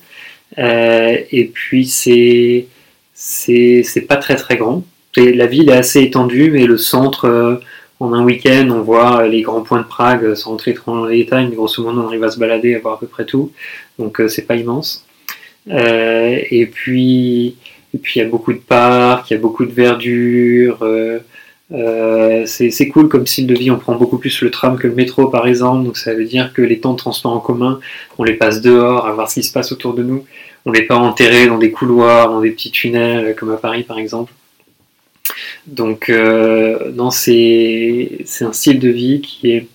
Et 0.55 1.49
puis 1.51 1.87
c'est, 1.87 2.67
c'est, 3.15 4.05
pas 4.07 4.17
très 4.17 4.35
très 4.35 4.57
grand. 4.57 4.83
La 5.17 5.47
ville 5.47 5.69
est 5.69 5.77
assez 5.77 6.03
étendue, 6.03 6.51
mais 6.51 6.67
le 6.67 6.77
centre, 6.77 7.59
en 7.99 8.13
un 8.13 8.23
week-end, 8.23 8.69
on 8.71 8.81
voit 8.81 9.27
les 9.27 9.41
grands 9.41 9.61
points 9.61 9.81
de 9.81 9.87
Prague 9.87 10.35
sans 10.35 10.51
rentrer 10.51 10.73
trop 10.73 10.95
dans 10.95 11.05
les 11.05 11.19
détails, 11.23 11.47
mais 11.47 11.55
grosso 11.55 11.81
modo 11.81 12.01
on 12.01 12.07
arrive 12.07 12.23
à 12.23 12.31
se 12.31 12.39
balader, 12.39 12.75
à 12.75 12.79
voir 12.79 12.95
à 12.95 12.99
peu 12.99 13.07
près 13.07 13.25
tout. 13.25 13.51
Donc 13.97 14.19
euh, 14.19 14.27
c'est 14.27 14.43
pas 14.43 14.55
immense. 14.55 15.05
Euh, 15.69 16.39
et 16.51 16.65
puis 16.67 17.55
et 17.93 17.97
puis 17.97 18.19
il 18.19 18.23
y 18.23 18.25
a 18.25 18.29
beaucoup 18.29 18.53
de 18.53 18.59
parcs, 18.59 19.31
il 19.31 19.35
y 19.35 19.37
a 19.37 19.39
beaucoup 19.39 19.65
de 19.65 19.71
verdure. 19.71 20.79
Euh, 20.81 21.19
euh, 21.71 22.45
c'est 22.45 22.87
cool 22.89 23.07
comme 23.07 23.25
style 23.25 23.47
de 23.47 23.55
vie. 23.55 23.71
On 23.71 23.79
prend 23.79 23.95
beaucoup 23.95 24.17
plus 24.17 24.41
le 24.41 24.51
tram 24.51 24.77
que 24.77 24.87
le 24.87 24.93
métro 24.93 25.27
par 25.27 25.47
exemple. 25.47 25.85
Donc 25.85 25.97
ça 25.97 26.13
veut 26.13 26.25
dire 26.25 26.53
que 26.53 26.61
les 26.61 26.79
temps 26.79 26.93
de 26.93 26.97
transport 26.97 27.31
en 27.31 27.39
commun, 27.39 27.79
on 28.17 28.23
les 28.23 28.33
passe 28.33 28.61
dehors 28.61 29.07
à 29.07 29.13
voir 29.13 29.29
ce 29.29 29.35
qui 29.35 29.43
se 29.43 29.53
passe 29.53 29.71
autour 29.71 29.93
de 29.93 30.03
nous. 30.03 30.25
On 30.65 30.71
n'est 30.71 30.83
pas 30.83 30.97
enterré 30.97 31.47
dans 31.47 31.57
des 31.57 31.71
couloirs, 31.71 32.29
dans 32.29 32.41
des 32.41 32.51
petits 32.51 32.71
tunnels 32.71 33.35
comme 33.35 33.51
à 33.51 33.57
Paris 33.57 33.83
par 33.83 33.97
exemple. 33.97 34.33
Donc 35.67 36.09
euh, 36.09 36.91
non, 36.93 37.11
c'est 37.11 38.25
un 38.41 38.53
style 38.53 38.79
de 38.79 38.89
vie 38.89 39.21
qui 39.21 39.51
est 39.51 39.67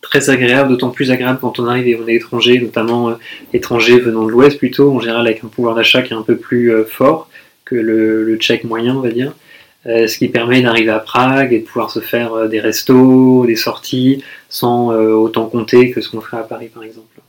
très 0.00 0.30
agréable, 0.30 0.70
d'autant 0.70 0.90
plus 0.90 1.10
agréable 1.10 1.38
quand 1.40 1.58
on 1.58 1.66
arrive 1.66 1.88
et 1.88 1.98
on 2.00 2.06
est 2.06 2.14
étranger, 2.14 2.60
notamment 2.60 3.10
euh, 3.10 3.14
étranger 3.52 3.98
venant 3.98 4.24
de 4.24 4.30
l'Ouest 4.30 4.58
plutôt, 4.58 4.92
en 4.92 5.00
général 5.00 5.26
avec 5.26 5.42
un 5.42 5.48
pouvoir 5.48 5.74
d'achat 5.74 6.02
qui 6.02 6.12
est 6.12 6.16
un 6.16 6.22
peu 6.22 6.36
plus 6.36 6.72
euh, 6.72 6.84
fort 6.84 7.28
que 7.64 7.74
le, 7.74 8.22
le 8.22 8.36
tchèque 8.36 8.64
moyen, 8.64 8.96
on 8.96 9.00
va 9.00 9.10
dire. 9.10 9.32
Ce 9.88 10.18
qui 10.18 10.26
permet 10.26 10.62
d'arriver 10.62 10.90
à 10.90 10.98
Prague 10.98 11.52
et 11.52 11.60
de 11.60 11.64
pouvoir 11.64 11.92
se 11.92 12.00
faire 12.00 12.48
des 12.48 12.58
restos, 12.58 13.46
des 13.46 13.54
sorties, 13.54 14.24
sans 14.48 14.90
autant 14.90 15.46
compter 15.46 15.92
que 15.92 16.00
ce 16.00 16.08
qu'on 16.08 16.20
ferait 16.20 16.38
à 16.38 16.42
Paris 16.42 16.70
par 16.74 16.82
exemple. 16.82 17.20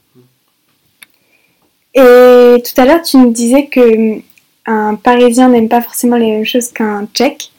Et 1.93 2.63
tout 2.63 2.81
à 2.81 2.85
l'heure, 2.85 3.03
tu 3.03 3.17
nous 3.17 3.31
disais 3.31 3.67
que 3.67 4.21
un 4.67 4.95
Parisien 4.95 5.49
n'aime 5.49 5.69
pas 5.69 5.81
forcément 5.81 6.17
les 6.17 6.29
mêmes 6.29 6.45
choses 6.45 6.69
qu'un 6.69 7.07
Tchèque. 7.13 7.51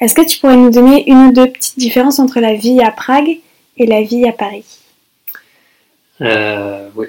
Est-ce 0.00 0.14
que 0.14 0.26
tu 0.26 0.38
pourrais 0.38 0.56
nous 0.56 0.70
donner 0.70 1.08
une 1.08 1.28
ou 1.28 1.32
deux 1.32 1.50
petites 1.50 1.78
différences 1.78 2.18
entre 2.18 2.40
la 2.40 2.54
vie 2.54 2.80
à 2.80 2.90
Prague 2.90 3.38
et 3.76 3.86
la 3.86 4.02
vie 4.02 4.26
à 4.26 4.32
Paris? 4.32 4.64
Euh, 6.20 6.88
Oui, 6.96 7.06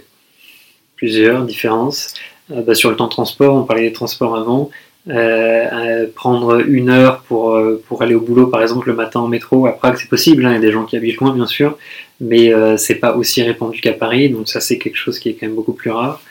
plusieurs 0.96 1.44
différences. 1.46 2.14
Euh, 2.52 2.62
bah, 2.62 2.76
sur 2.76 2.92
le 2.92 2.96
temps 2.96 3.06
de 3.06 3.12
transport, 3.12 3.56
on 3.56 3.64
parlait 3.64 3.84
des 3.84 3.94
transports 3.94 4.36
avant. 4.36 4.70
Euh, 5.08 6.08
prendre 6.16 6.68
une 6.68 6.90
heure 6.90 7.22
pour, 7.22 7.56
aller 8.02 8.16
au 8.16 8.22
boulot, 8.22 8.48
par 8.48 8.62
exemple, 8.62 8.88
le 8.90 8.96
matin 8.96 9.22
en 9.22 9.28
métro, 9.28 9.66
à 9.68 9.72
Prague, 9.72 9.98
c'est 9.98 10.10
possible. 10.10 10.46
Hein, 10.46 10.52
il 10.52 10.56
y 10.56 10.58
a 10.58 10.62
des 10.62 10.72
gens 10.72 10.86
qui 10.86 10.98
habitent 10.98 11.18
loin, 11.18 11.34
bien 11.34 11.48
sûr, 11.48 11.78
mais 12.20 12.52
c'est 12.78 12.96
pas 12.96 13.16
aussi 13.16 13.42
répandu 13.44 13.82
qu'à 13.82 13.94
Paris, 13.94 14.30
donc 14.30 14.48
ça, 14.48 14.62
c'est 14.62 14.78
quelque 14.78 14.98
chose 14.98 15.20
qui 15.20 15.30
est 15.30 15.34
quand 15.34 15.46
même 15.48 15.56
beaucoup 15.56 15.74
plus 15.74 15.92
rare. 15.92 16.22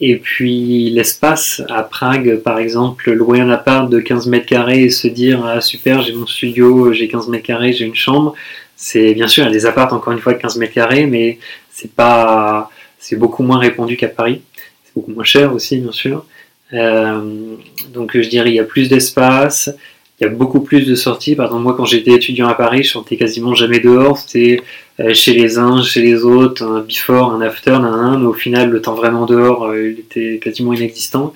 Et 0.00 0.16
puis 0.16 0.90
l'espace 0.90 1.60
à 1.68 1.82
Prague, 1.82 2.36
par 2.36 2.58
exemple, 2.58 3.10
louer 3.12 3.40
un 3.40 3.50
appart 3.50 3.90
de 3.90 3.98
15 3.98 4.28
mètres 4.28 4.46
carrés 4.46 4.84
et 4.84 4.90
se 4.90 5.08
dire 5.08 5.44
ah 5.44 5.60
super, 5.60 6.02
j'ai 6.02 6.12
mon 6.12 6.26
studio, 6.26 6.92
j'ai 6.92 7.08
15 7.08 7.28
mètres 7.28 7.46
carrés, 7.46 7.72
j'ai 7.72 7.84
une 7.84 7.96
chambre. 7.96 8.34
C'est 8.76 9.12
bien 9.14 9.26
sûr, 9.26 9.42
il 9.44 9.46
y 9.46 9.50
a 9.50 9.52
des 9.52 9.66
apparts 9.66 9.92
encore 9.92 10.12
une 10.12 10.20
fois 10.20 10.34
de 10.34 10.38
15 10.38 10.56
mètres 10.58 10.74
carrés, 10.74 11.06
mais 11.06 11.38
c'est 11.72 11.90
pas, 11.90 12.70
c'est 12.98 13.16
beaucoup 13.16 13.42
moins 13.42 13.58
répandu 13.58 13.96
qu'à 13.96 14.08
Paris. 14.08 14.42
C'est 14.84 14.94
beaucoup 14.94 15.10
moins 15.10 15.24
cher 15.24 15.52
aussi, 15.52 15.78
bien 15.78 15.92
sûr. 15.92 16.24
Euh, 16.72 17.56
donc 17.92 18.16
je 18.16 18.28
dirais 18.28 18.50
il 18.50 18.54
y 18.54 18.60
a 18.60 18.64
plus 18.64 18.88
d'espace, 18.88 19.70
il 20.20 20.24
y 20.24 20.26
a 20.26 20.30
beaucoup 20.30 20.60
plus 20.60 20.86
de 20.86 20.94
sorties. 20.94 21.36
Par 21.36 21.46
exemple, 21.46 21.62
moi, 21.62 21.74
quand 21.76 21.84
j'étais 21.84 22.12
étudiant 22.12 22.48
à 22.48 22.54
Paris, 22.54 22.82
je 22.82 22.90
sortais 22.90 23.16
quasiment 23.16 23.54
jamais 23.54 23.78
dehors. 23.78 24.18
C'était 24.18 24.60
euh, 25.00 25.14
chez 25.14 25.32
les 25.32 25.58
uns, 25.58 25.82
chez 25.82 26.02
les 26.02 26.24
autres, 26.24 26.64
un 26.64 26.80
before, 26.80 27.32
un 27.32 27.40
after, 27.40 27.70
un, 27.70 27.84
un, 27.84 28.18
mais 28.18 28.26
au 28.26 28.32
final, 28.32 28.70
le 28.70 28.82
temps 28.82 28.94
vraiment 28.94 29.26
dehors, 29.26 29.66
euh, 29.66 29.90
il 29.90 30.00
était 30.00 30.38
quasiment 30.42 30.72
inexistant. 30.72 31.34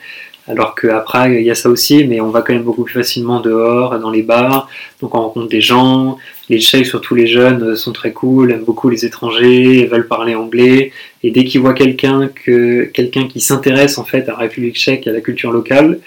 Alors 0.48 0.74
qu'à 0.74 0.98
Prague, 0.98 1.36
il 1.38 1.46
y 1.46 1.50
a 1.52 1.54
ça 1.54 1.68
aussi, 1.68 2.02
mais 2.04 2.20
on 2.20 2.30
va 2.30 2.42
quand 2.42 2.52
même 2.52 2.64
beaucoup 2.64 2.82
plus 2.82 2.94
facilement 2.94 3.38
dehors, 3.38 3.96
dans 4.00 4.10
les 4.10 4.22
bars, 4.22 4.68
donc 5.00 5.14
on 5.14 5.20
rencontre 5.20 5.48
des 5.48 5.60
gens. 5.60 6.18
Les 6.48 6.58
Tchèques, 6.58 6.86
surtout 6.86 7.14
les 7.14 7.28
jeunes, 7.28 7.62
euh, 7.62 7.76
sont 7.76 7.92
très 7.92 8.12
cool, 8.12 8.50
aiment 8.50 8.64
beaucoup 8.64 8.88
les 8.88 9.04
étrangers, 9.04 9.86
veulent 9.86 10.08
parler 10.08 10.34
anglais. 10.34 10.90
Et 11.22 11.30
dès 11.30 11.44
qu'ils 11.44 11.60
voient 11.60 11.74
quelqu'un 11.74 12.28
que 12.28 12.84
quelqu'un 12.86 13.28
qui 13.28 13.40
s'intéresse 13.40 13.98
en 13.98 14.04
fait 14.04 14.28
à 14.28 14.32
la 14.32 14.38
République 14.38 14.74
tchèque, 14.74 15.06
à 15.06 15.12
la 15.12 15.20
culture 15.20 15.52
locale, 15.52 16.00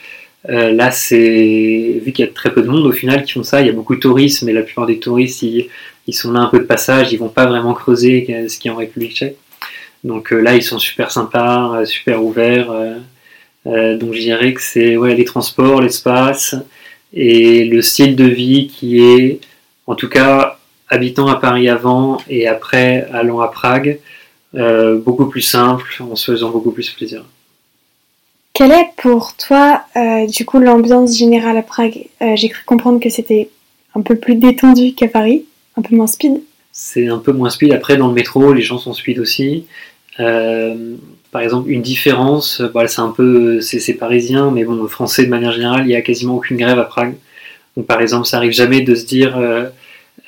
euh, 0.50 0.72
là, 0.72 0.92
c'est 0.92 2.02
vu 2.04 2.12
qu'il 2.12 2.26
y 2.26 2.28
a 2.28 2.32
très 2.32 2.54
peu 2.54 2.62
de 2.62 2.68
monde 2.68 2.86
au 2.86 2.92
final 2.92 3.24
qui 3.24 3.34
font 3.34 3.44
ça, 3.44 3.62
il 3.62 3.68
y 3.68 3.70
a 3.70 3.74
beaucoup 3.74 3.96
de 3.96 4.00
touristes, 4.00 4.44
mais 4.44 4.54
la 4.54 4.62
plupart 4.62 4.86
des 4.86 5.00
touristes, 5.00 5.42
ils, 5.42 5.70
ils 6.08 6.14
sont 6.14 6.32
là 6.32 6.42
un 6.42 6.48
peu 6.48 6.60
de 6.60 6.66
passage, 6.66 7.12
ils 7.12 7.18
vont 7.18 7.30
pas 7.30 7.46
vraiment 7.46 7.74
creuser 7.74 8.48
ce 8.48 8.60
qui 8.60 8.68
est 8.68 8.72
en 8.72 8.76
République 8.76 9.16
tchèque. 9.16 9.38
Donc 10.06 10.32
euh, 10.32 10.40
là, 10.40 10.56
ils 10.56 10.64
sont 10.64 10.80
super 10.80 11.12
sympas, 11.12 11.80
euh, 11.80 11.86
super 11.86 12.24
ouverts. 12.24 12.72
Euh, 13.66 13.98
donc 13.98 14.14
je 14.14 14.20
dirais 14.20 14.54
que 14.54 14.62
c'est 14.62 14.96
ouais, 14.96 15.16
les 15.16 15.26
transports, 15.26 15.82
l'espace 15.82 16.56
et 17.14 17.66
le 17.66 17.82
style 17.82 18.16
de 18.16 18.26
vie 18.26 18.68
qui 18.68 19.02
est, 19.02 19.40
en 19.88 19.96
tout 19.96 20.10
cas, 20.10 20.60
habitant 20.88 21.28
à 21.28 21.38
Paris 21.38 21.68
avant 21.68 22.20
et 22.30 22.48
après 22.48 23.08
allant 23.12 23.40
à 23.40 23.48
Prague, 23.48 24.00
beaucoup 24.54 25.26
plus 25.26 25.42
simple, 25.42 25.86
en 26.00 26.16
se 26.16 26.32
faisant 26.32 26.52
beaucoup 26.52 26.72
plus 26.72 26.90
plaisir. 26.92 27.26
Quelle 28.56 28.72
est 28.72 28.92
pour 28.96 29.36
toi, 29.36 29.82
euh, 29.98 30.28
du 30.28 30.46
coup, 30.46 30.60
l'ambiance 30.60 31.18
générale 31.18 31.58
à 31.58 31.62
Prague? 31.62 32.06
Euh, 32.22 32.38
J'ai 32.38 32.48
cru 32.48 32.64
comprendre 32.66 33.02
que 33.02 33.10
c'était 33.10 33.50
un 33.94 34.02
peu 34.02 34.16
plus 34.16 34.36
détendu 34.36 34.94
qu'à 34.94 35.10
Paris, 35.10 35.44
un 35.76 35.82
peu 35.82 35.94
moins 35.94 36.08
speed. 36.08 36.42
C'est 36.72 37.10
un 37.10 37.18
peu 37.18 37.34
moins 37.34 37.50
speed. 37.50 37.74
Après, 37.74 37.98
dans 37.98 38.08
le 38.08 38.14
métro, 38.14 38.54
les 38.54 38.62
gens 38.62 38.78
sont 38.78 38.94
speed 38.94 39.20
aussi. 39.20 39.66
Euh, 40.22 40.96
par 41.32 41.42
exemple, 41.42 41.70
une 41.70 41.82
différence, 41.82 42.62
bah, 42.74 42.88
c'est 42.88 43.02
un 43.02 43.10
peu, 43.10 43.60
c'est 43.60 43.94
parisien, 43.96 44.52
mais 44.52 44.64
bon, 44.64 44.88
français 44.88 45.26
de 45.26 45.30
manière 45.30 45.52
générale, 45.52 45.82
il 45.82 45.88
n'y 45.88 45.96
a 45.98 46.02
quasiment 46.02 46.36
aucune 46.36 46.56
grève 46.56 46.80
à 46.80 46.86
Prague. 46.86 47.16
Donc, 47.76 47.88
par 47.88 48.02
exemple, 48.02 48.26
ça 48.26 48.38
arrive 48.38 48.54
jamais 48.54 48.80
de 48.80 48.96
se 48.96 49.06
dire, 49.06 49.38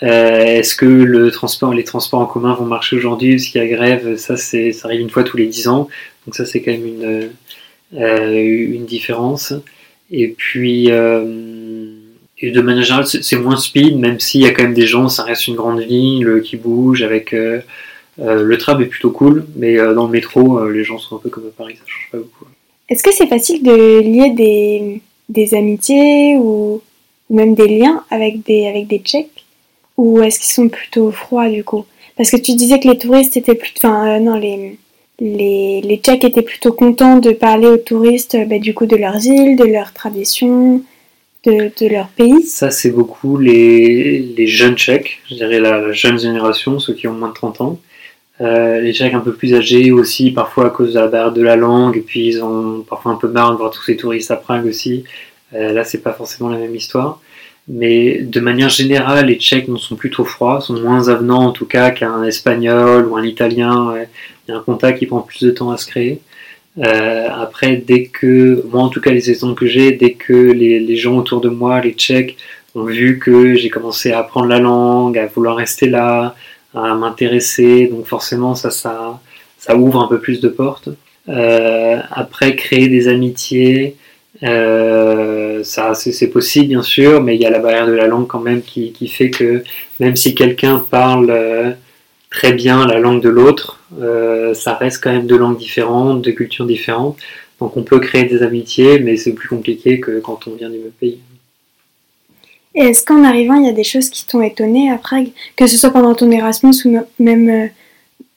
est-ce 0.01 0.75
que 0.75 0.85
le 0.85 1.31
transport, 1.31 1.73
les 1.73 1.85
transports 1.85 2.19
en 2.19 2.25
commun 2.25 2.53
vont 2.55 2.65
marcher 2.65 2.97
aujourd'hui, 2.97 3.35
est-ce 3.35 3.49
qu'il 3.49 3.61
y 3.61 3.63
a 3.63 3.67
grève 3.67 4.17
Ça, 4.17 4.35
ça 4.35 4.57
arrive 4.83 4.99
une 4.99 5.09
fois 5.09 5.23
tous 5.23 5.37
les 5.37 5.45
dix 5.45 5.69
ans. 5.69 5.87
Donc 6.25 6.35
ça, 6.35 6.45
c'est 6.45 6.61
quand 6.61 6.71
même 6.71 6.85
une 6.85 7.29
une 7.93 8.85
différence. 8.85 9.53
Et 10.11 10.29
puis, 10.29 10.91
euh, 10.91 11.23
de 12.41 12.61
manière 12.61 12.83
générale, 12.83 13.07
c'est 13.07 13.35
moins 13.35 13.57
speed, 13.57 13.97
même 13.97 14.19
s'il 14.19 14.41
y 14.41 14.45
a 14.45 14.51
quand 14.51 14.63
même 14.63 14.73
des 14.73 14.87
gens, 14.87 15.09
ça 15.09 15.23
reste 15.23 15.47
une 15.47 15.55
grande 15.55 15.81
ville 15.81 16.41
qui 16.43 16.57
bouge 16.57 17.01
avec. 17.03 17.33
Euh, 17.33 17.61
le 18.19 18.57
tram 18.57 18.81
est 18.81 18.87
plutôt 18.87 19.11
cool, 19.11 19.45
mais 19.55 19.77
dans 19.77 20.05
le 20.05 20.11
métro, 20.11 20.67
les 20.69 20.83
gens 20.83 20.97
sont 20.97 21.17
un 21.17 21.19
peu 21.19 21.29
comme 21.29 21.45
à 21.45 21.55
Paris, 21.55 21.75
ça 21.75 21.83
change 21.85 22.09
pas 22.11 22.17
beaucoup. 22.17 22.45
Est-ce 22.89 23.03
que 23.03 23.13
c'est 23.13 23.27
facile 23.27 23.63
de 23.63 23.99
lier 23.99 24.31
des, 24.31 25.01
des 25.29 25.53
amitiés 25.53 26.37
ou, 26.37 26.81
même 27.29 27.53
des 27.53 27.67
liens 27.67 28.03
avec 28.09 28.45
des, 28.45 28.67
avec 28.67 28.87
des 28.87 28.99
Tchèques? 28.99 29.45
Ou 29.97 30.21
est-ce 30.21 30.39
qu'ils 30.39 30.53
sont 30.53 30.69
plutôt 30.69 31.11
froids 31.11 31.49
du 31.49 31.63
coup? 31.63 31.85
Parce 32.15 32.31
que 32.31 32.37
tu 32.37 32.55
disais 32.55 32.79
que 32.79 32.87
les 32.87 32.97
touristes 32.97 33.35
étaient 33.35 33.55
plutôt... 33.55 33.79
Enfin, 33.87 34.15
euh, 34.15 34.19
non, 34.19 34.35
les, 34.35 34.77
les, 35.19 35.81
les 35.81 35.97
Tchèques 35.97 36.25
étaient 36.25 36.41
plutôt 36.41 36.71
contents 36.71 37.19
de 37.19 37.31
parler 37.31 37.67
aux 37.67 37.77
touristes 37.77 38.37
bah, 38.47 38.59
du 38.59 38.73
coup 38.73 38.85
de 38.85 38.95
leurs 38.95 39.25
îles, 39.25 39.55
de 39.55 39.65
leurs 39.65 39.93
traditions, 39.93 40.83
de, 41.43 41.71
de 41.79 41.87
leur 41.87 42.07
pays. 42.09 42.43
Ça, 42.43 42.71
c'est 42.71 42.91
beaucoup 42.91 43.37
les, 43.37 44.19
les, 44.19 44.47
jeunes 44.47 44.75
Tchèques, 44.75 45.19
je 45.29 45.35
dirais 45.35 45.59
la, 45.59 45.91
jeune 45.91 46.19
génération, 46.19 46.79
ceux 46.79 46.93
qui 46.93 47.07
ont 47.07 47.13
moins 47.13 47.29
de 47.29 47.33
30 47.33 47.61
ans. 47.61 47.79
Euh, 48.41 48.79
les 48.79 48.93
Tchèques 48.93 49.15
un 49.15 49.19
peu 49.19 49.33
plus 49.33 49.55
âgés 49.55 49.91
aussi, 49.91 50.31
parfois 50.31 50.67
à 50.67 50.69
cause 50.69 50.93
de 50.93 50.99
la 50.99 51.07
barrière 51.07 51.33
de 51.33 51.41
la 51.41 51.55
langue, 51.55 51.97
et 51.97 52.01
puis 52.01 52.27
ils 52.27 52.43
ont 52.43 52.85
parfois 52.87 53.11
un 53.11 53.15
peu 53.15 53.27
marre 53.27 53.51
de 53.53 53.57
voir 53.57 53.71
tous 53.71 53.83
ces 53.83 53.97
touristes 53.97 54.29
à 54.29 54.35
Prague 54.35 54.65
aussi. 54.65 55.03
Euh, 55.53 55.71
là, 55.71 55.83
c'est 55.83 56.03
pas 56.03 56.13
forcément 56.13 56.49
la 56.49 56.57
même 56.57 56.75
histoire. 56.75 57.19
Mais 57.67 58.19
de 58.21 58.39
manière 58.39 58.69
générale, 58.69 59.27
les 59.27 59.35
Tchèques 59.35 59.67
ne 59.67 59.77
sont 59.77 59.95
plus 59.95 60.09
trop 60.09 60.23
froids, 60.23 60.61
sont 60.61 60.79
moins 60.79 61.09
avenants 61.09 61.47
en 61.47 61.51
tout 61.51 61.65
cas 61.65 61.91
qu'un 61.91 62.23
Espagnol 62.23 63.05
ou 63.07 63.17
un 63.17 63.23
Italien. 63.23 63.93
Il 64.47 64.51
y 64.51 64.53
a 64.53 64.57
un 64.57 64.61
contact 64.63 64.99
qui 64.99 65.05
prend 65.05 65.19
plus 65.19 65.41
de 65.41 65.51
temps 65.51 65.71
à 65.71 65.77
se 65.77 65.85
créer. 65.85 66.21
Euh, 66.79 67.27
après, 67.29 67.75
dès 67.77 68.05
que, 68.05 68.63
moi 68.71 68.83
en 68.83 68.89
tout 68.89 69.01
cas, 69.01 69.11
les 69.11 69.21
saisons 69.21 69.55
que 69.55 69.65
j'ai, 69.65 69.91
dès 69.93 70.13
que 70.13 70.33
les, 70.33 70.79
les, 70.79 70.95
gens 70.95 71.17
autour 71.17 71.41
de 71.41 71.49
moi, 71.49 71.81
les 71.81 71.93
Tchèques, 71.93 72.37
ont 72.75 72.83
vu 72.83 73.19
que 73.19 73.55
j'ai 73.55 73.69
commencé 73.69 74.11
à 74.11 74.19
apprendre 74.19 74.47
la 74.47 74.59
langue, 74.59 75.17
à 75.17 75.25
vouloir 75.25 75.55
rester 75.55 75.89
là, 75.89 76.35
à 76.75 76.93
m'intéresser, 76.95 77.87
donc 77.87 78.05
forcément, 78.05 78.53
ça, 78.55 78.69
ça, 78.69 79.19
ça 79.57 79.75
ouvre 79.75 80.01
un 80.01 80.07
peu 80.07 80.19
plus 80.19 80.39
de 80.39 80.49
portes. 80.49 80.89
Euh, 81.29 81.99
après, 82.11 82.55
créer 82.55 82.87
des 82.87 83.07
amitiés, 83.07 83.95
euh, 84.43 85.63
ça, 85.63 85.93
c'est 85.93 86.27
possible 86.29 86.67
bien 86.67 86.83
sûr, 86.83 87.21
mais 87.21 87.35
il 87.35 87.41
y 87.41 87.45
a 87.45 87.49
la 87.49 87.59
barrière 87.59 87.87
de 87.87 87.93
la 87.93 88.07
langue 88.07 88.27
quand 88.27 88.39
même 88.39 88.61
qui, 88.61 89.07
fait 89.07 89.29
que 89.29 89.63
même 89.99 90.15
si 90.15 90.35
quelqu'un 90.35 90.79
parle 90.79 91.29
euh, 91.31 91.71
très 92.29 92.53
bien 92.53 92.85
la 92.85 92.99
langue 92.99 93.21
de 93.21 93.29
l'autre, 93.29 93.79
euh, 93.99 94.53
ça 94.53 94.75
reste 94.75 95.03
quand 95.03 95.11
même 95.11 95.27
deux 95.27 95.37
langues 95.37 95.57
différentes, 95.57 96.21
deux 96.21 96.33
cultures 96.33 96.65
différentes. 96.65 97.17
Donc 97.59 97.75
on 97.75 97.83
peut 97.83 97.99
créer 97.99 98.25
des 98.25 98.43
amitiés, 98.43 98.99
mais 98.99 99.17
c'est 99.17 99.33
plus 99.33 99.49
compliqué 99.49 99.99
que 99.99 100.19
quand 100.19 100.47
on 100.47 100.51
vient 100.51 100.69
du 100.69 100.77
même 100.77 100.91
pays. 100.91 101.19
Est-ce 102.75 103.03
qu'en 103.03 103.23
arrivant, 103.23 103.55
il 103.55 103.65
y 103.65 103.69
a 103.69 103.73
des 103.73 103.83
choses 103.83 104.11
qui 104.11 104.27
t'ont 104.27 104.43
étonné 104.43 104.91
à 104.91 104.97
Prague, 104.97 105.29
que 105.55 105.65
ce 105.65 105.77
soit 105.77 105.89
pendant 105.89 106.13
ton 106.13 106.29
Erasmus 106.29 106.75
ou 106.85 106.99
même 107.17 107.71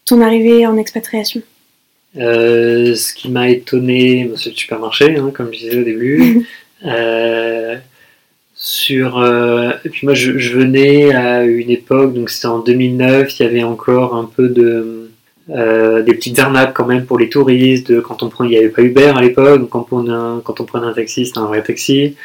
ton 0.07 0.23
arrivée 0.23 0.67
en 0.67 0.79
expatriation? 0.79 1.43
Euh, 2.17 2.95
ce 2.95 3.15
qui 3.15 3.31
m'a 3.31 3.49
étonné, 3.49 4.31
c'est 4.37 4.51
le 4.51 4.57
supermarché, 4.57 5.17
hein, 5.17 5.31
comme 5.33 5.53
je 5.53 5.59
disais 5.59 5.79
au 5.79 5.85
début. 5.85 6.47
euh, 6.85 7.77
sur, 8.55 9.19
euh, 9.19 9.73
et 9.85 9.89
puis 9.89 10.07
moi, 10.07 10.15
je, 10.15 10.39
je, 10.39 10.59
venais 10.59 11.15
à 11.15 11.45
une 11.45 11.71
époque, 11.71 12.13
donc 12.13 12.29
c'était 12.29 12.49
en 12.49 12.59
2009, 12.59 13.39
il 13.39 13.43
y 13.43 13.47
avait 13.47 13.63
encore 13.63 14.15
un 14.15 14.25
peu 14.25 14.49
de 14.49 15.11
euh, 15.49 16.03
des 16.03 16.15
petites 16.15 16.39
arnaques 16.39 16.75
quand 16.75 16.87
même 16.87 17.07
pour 17.07 17.19
les 17.19 17.29
touristes. 17.29 17.91
De, 17.91 18.01
quand 18.01 18.23
on 18.23 18.29
prend, 18.29 18.45
il 18.45 18.51
n'y 18.51 18.59
avait 18.59 18.69
pas 18.69 18.83
Uber 18.83 19.13
à 19.17 19.21
l'époque, 19.21 19.61
donc 19.61 19.71
quand 19.71 19.87
on, 19.93 20.41
quand 20.41 20.61
on 20.61 20.65
prenait 20.65 20.87
un 20.87 20.93
taxi, 20.93 21.27
c'était 21.27 21.39
un 21.39 21.47
vrai 21.47 21.63
taxi. 21.63 22.17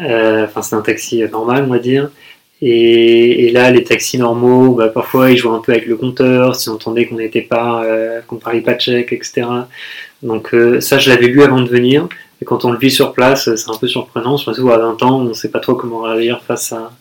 Euh, 0.00 0.46
enfin, 0.46 0.62
c'était 0.62 0.76
un 0.76 0.82
taxi 0.82 1.22
normal, 1.30 1.64
on 1.66 1.72
va 1.72 1.78
dire. 1.78 2.10
Et, 2.64 3.46
et, 3.46 3.50
là, 3.50 3.70
les 3.72 3.82
taxis 3.82 4.18
normaux, 4.18 4.74
bah, 4.74 4.88
parfois 4.88 5.30
ils 5.32 5.36
jouaient 5.36 5.56
un 5.56 5.58
peu 5.60 5.72
avec 5.72 5.86
le 5.86 5.96
compteur, 5.96 6.54
si 6.54 6.68
on 6.68 6.74
entendait 6.74 7.06
qu'on 7.06 7.16
n'était 7.16 7.42
pas, 7.42 7.82
euh, 7.84 8.20
qu'on 8.26 8.36
parlait 8.36 8.60
pas 8.60 8.74
tchèque, 8.74 9.12
etc. 9.12 9.42
Donc 10.22 10.54
euh, 10.54 10.80
ça, 10.80 10.98
je 10.98 11.10
l'avais 11.10 11.26
lu 11.26 11.42
avant 11.42 11.60
de 11.60 11.68
venir. 11.68 12.08
Et 12.40 12.44
quand 12.44 12.64
on 12.64 12.70
le 12.70 12.78
vit 12.78 12.90
sur 12.90 13.12
place, 13.12 13.52
c'est 13.54 13.70
un 13.70 13.76
peu 13.76 13.88
surprenant. 13.88 14.36
Surtout 14.36 14.70
à 14.70 14.78
20 14.78 15.02
ans, 15.02 15.20
on 15.20 15.24
ne 15.24 15.32
sait 15.32 15.50
pas 15.50 15.60
trop 15.60 15.74
comment 15.74 16.02
réagir 16.02 16.42
face 16.46 16.72
à, 16.72 16.92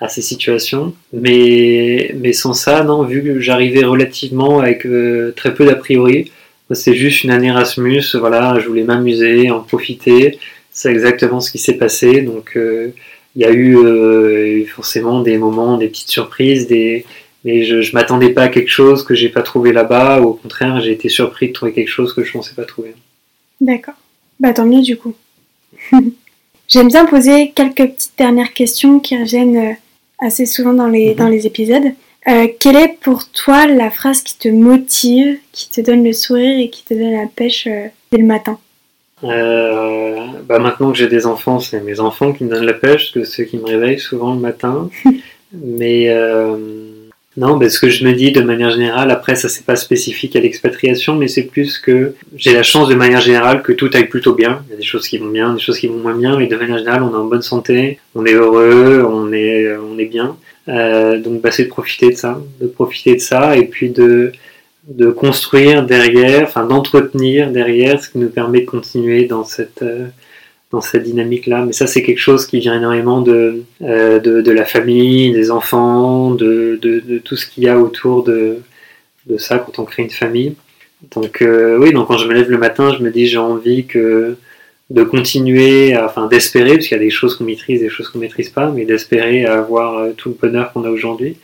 à 0.00 0.08
ces 0.08 0.22
situations. 0.22 0.94
Mais, 1.12 2.14
mais 2.16 2.32
sans 2.32 2.52
ça, 2.52 2.84
non, 2.84 3.02
vu 3.02 3.22
que 3.22 3.40
j'arrivais 3.40 3.84
relativement 3.84 4.60
avec 4.60 4.86
euh, 4.86 5.32
très 5.36 5.54
peu 5.54 5.64
d'a 5.64 5.74
priori, 5.74 6.30
c'est 6.70 6.94
juste 6.94 7.24
une 7.24 7.30
année 7.30 7.48
Erasmus. 7.48 8.02
Voilà, 8.14 8.58
je 8.60 8.68
voulais 8.68 8.84
m'amuser, 8.84 9.50
en 9.50 9.60
profiter. 9.60 10.38
C'est 10.70 10.90
exactement 10.90 11.40
ce 11.40 11.50
qui 11.50 11.58
s'est 11.58 11.78
passé. 11.78 12.20
Donc 12.22 12.56
euh, 12.56 12.92
il 13.38 13.42
y 13.42 13.44
a 13.44 13.52
eu 13.52 13.78
euh, 13.78 14.66
forcément 14.66 15.20
des 15.22 15.38
moments, 15.38 15.78
des 15.78 15.86
petites 15.86 16.10
surprises, 16.10 16.66
des... 16.66 17.06
mais 17.44 17.62
je, 17.62 17.82
je 17.82 17.92
m'attendais 17.94 18.30
pas 18.30 18.42
à 18.42 18.48
quelque 18.48 18.68
chose 18.68 19.04
que 19.04 19.14
j'ai 19.14 19.28
pas 19.28 19.42
trouvé 19.42 19.72
là-bas. 19.72 20.20
Au 20.22 20.32
contraire, 20.32 20.80
j'ai 20.80 20.90
été 20.90 21.08
surpris 21.08 21.48
de 21.48 21.52
trouver 21.52 21.72
quelque 21.72 21.88
chose 21.88 22.12
que 22.14 22.24
je 22.24 22.32
pensais 22.32 22.54
pas 22.56 22.64
trouver. 22.64 22.94
D'accord. 23.60 23.94
Bah 24.40 24.52
tant 24.52 24.66
mieux 24.66 24.82
du 24.82 24.96
coup. 24.96 25.14
J'aime 26.68 26.88
bien 26.88 27.06
poser 27.06 27.52
quelques 27.54 27.92
petites 27.92 28.18
dernières 28.18 28.52
questions 28.52 28.98
qui 28.98 29.16
reviennent 29.16 29.56
euh, 29.56 29.72
assez 30.18 30.44
souvent 30.44 30.74
dans 30.74 30.88
les, 30.88 31.14
dans 31.14 31.28
les 31.28 31.46
épisodes. 31.46 31.92
Euh, 32.26 32.48
quelle 32.58 32.76
est 32.76 32.98
pour 33.00 33.30
toi 33.30 33.68
la 33.68 33.90
phrase 33.90 34.22
qui 34.22 34.36
te 34.36 34.48
motive, 34.48 35.38
qui 35.52 35.70
te 35.70 35.80
donne 35.80 36.02
le 36.02 36.12
sourire 36.12 36.58
et 36.58 36.70
qui 36.70 36.84
te 36.84 36.92
donne 36.92 37.12
la 37.12 37.26
pêche 37.26 37.68
euh, 37.68 37.86
dès 38.10 38.18
le 38.18 38.26
matin? 38.26 38.58
Euh, 39.24 40.16
bah 40.48 40.58
maintenant 40.58 40.92
que 40.92 40.98
j'ai 40.98 41.08
des 41.08 41.26
enfants, 41.26 41.60
c'est 41.60 41.80
mes 41.80 42.00
enfants 42.00 42.32
qui 42.32 42.44
me 42.44 42.50
donnent 42.50 42.66
la 42.66 42.74
pêche, 42.74 43.12
que 43.12 43.24
ceux 43.24 43.44
qui 43.44 43.58
me 43.58 43.64
réveillent 43.64 43.98
souvent 43.98 44.34
le 44.34 44.40
matin. 44.40 44.90
Mais 45.52 46.10
euh, 46.10 46.56
non, 47.36 47.56
bah 47.56 47.68
ce 47.70 47.80
que 47.80 47.88
je 47.88 48.04
me 48.04 48.12
dis 48.12 48.32
de 48.32 48.42
manière 48.42 48.70
générale, 48.70 49.10
après 49.10 49.34
ça 49.34 49.48
c'est 49.48 49.64
pas 49.64 49.76
spécifique 49.76 50.36
à 50.36 50.40
l'expatriation, 50.40 51.14
mais 51.14 51.26
c'est 51.26 51.44
plus 51.44 51.78
que 51.78 52.14
j'ai 52.36 52.52
la 52.52 52.62
chance 52.62 52.88
de 52.88 52.94
manière 52.94 53.22
générale 53.22 53.62
que 53.62 53.72
tout 53.72 53.88
aille 53.94 54.08
plutôt 54.08 54.34
bien. 54.34 54.62
Il 54.66 54.72
y 54.72 54.74
a 54.74 54.76
des 54.76 54.82
choses 54.84 55.08
qui 55.08 55.16
vont 55.16 55.30
bien, 55.30 55.54
des 55.54 55.60
choses 55.60 55.78
qui 55.78 55.86
vont 55.86 55.98
moins 55.98 56.14
bien, 56.14 56.36
mais 56.36 56.48
de 56.48 56.56
manière 56.56 56.78
générale 56.78 57.02
on 57.02 57.12
est 57.12 57.16
en 57.16 57.24
bonne 57.24 57.40
santé, 57.40 57.98
on 58.14 58.26
est 58.26 58.34
heureux, 58.34 59.06
on 59.08 59.32
est, 59.32 59.74
on 59.76 59.98
est 59.98 60.04
bien. 60.04 60.36
Euh, 60.68 61.18
donc 61.18 61.40
bah, 61.40 61.50
c'est 61.50 61.64
de 61.64 61.68
profiter 61.68 62.10
de 62.10 62.16
ça, 62.16 62.40
de 62.60 62.66
profiter 62.66 63.14
de 63.14 63.20
ça 63.20 63.56
et 63.56 63.64
puis 63.64 63.88
de 63.88 64.32
de 64.88 65.10
construire 65.10 65.84
derrière, 65.84 66.44
enfin 66.44 66.64
d'entretenir 66.64 67.50
derrière, 67.50 68.02
ce 68.02 68.08
qui 68.10 68.18
nous 68.18 68.30
permet 68.30 68.62
de 68.62 68.66
continuer 68.66 69.26
dans 69.26 69.44
cette 69.44 69.82
euh, 69.82 70.06
dans 70.70 70.80
cette 70.82 71.04
dynamique-là. 71.04 71.64
Mais 71.64 71.72
ça, 71.72 71.86
c'est 71.86 72.02
quelque 72.02 72.18
chose 72.20 72.46
qui 72.46 72.58
vient 72.58 72.76
énormément 72.76 73.22
de, 73.22 73.62
euh, 73.82 74.18
de, 74.18 74.50
la 74.50 74.66
famille, 74.66 75.32
des 75.32 75.50
enfants, 75.50 76.32
de, 76.32 76.78
de, 76.82 77.18
tout 77.18 77.36
ce 77.36 77.46
qu'il 77.46 77.64
y 77.64 77.68
a 77.68 77.78
autour 77.78 78.22
de, 78.22 78.58
de 79.26 79.38
ça 79.38 79.58
quand 79.58 79.78
on 79.78 79.84
crée 79.84 80.02
une 80.02 80.10
famille. 80.10 80.56
Donc 81.14 81.42
euh, 81.42 81.78
oui, 81.78 81.92
donc 81.92 82.08
quand 82.08 82.18
je 82.18 82.28
me 82.28 82.34
lève 82.34 82.50
le 82.50 82.58
matin, 82.58 82.94
je 82.94 83.02
me 83.02 83.10
dis 83.10 83.26
j'ai 83.26 83.38
envie 83.38 83.86
que 83.86 84.36
de 84.90 85.02
continuer, 85.04 85.96
enfin 85.96 86.26
d'espérer, 86.26 86.74
parce 86.74 86.88
qu'il 86.88 86.96
y 86.96 87.00
a 87.00 87.02
des 87.02 87.10
choses 87.10 87.36
qu'on 87.36 87.44
maîtrise, 87.44 87.80
des 87.80 87.88
choses 87.88 88.08
qu'on 88.08 88.18
maîtrise 88.18 88.50
pas, 88.50 88.70
mais 88.70 88.84
d'espérer 88.84 89.46
avoir 89.46 90.14
tout 90.16 90.30
le 90.30 90.34
bonheur 90.34 90.72
qu'on 90.72 90.84
a 90.84 90.90
aujourd'hui, 90.90 91.36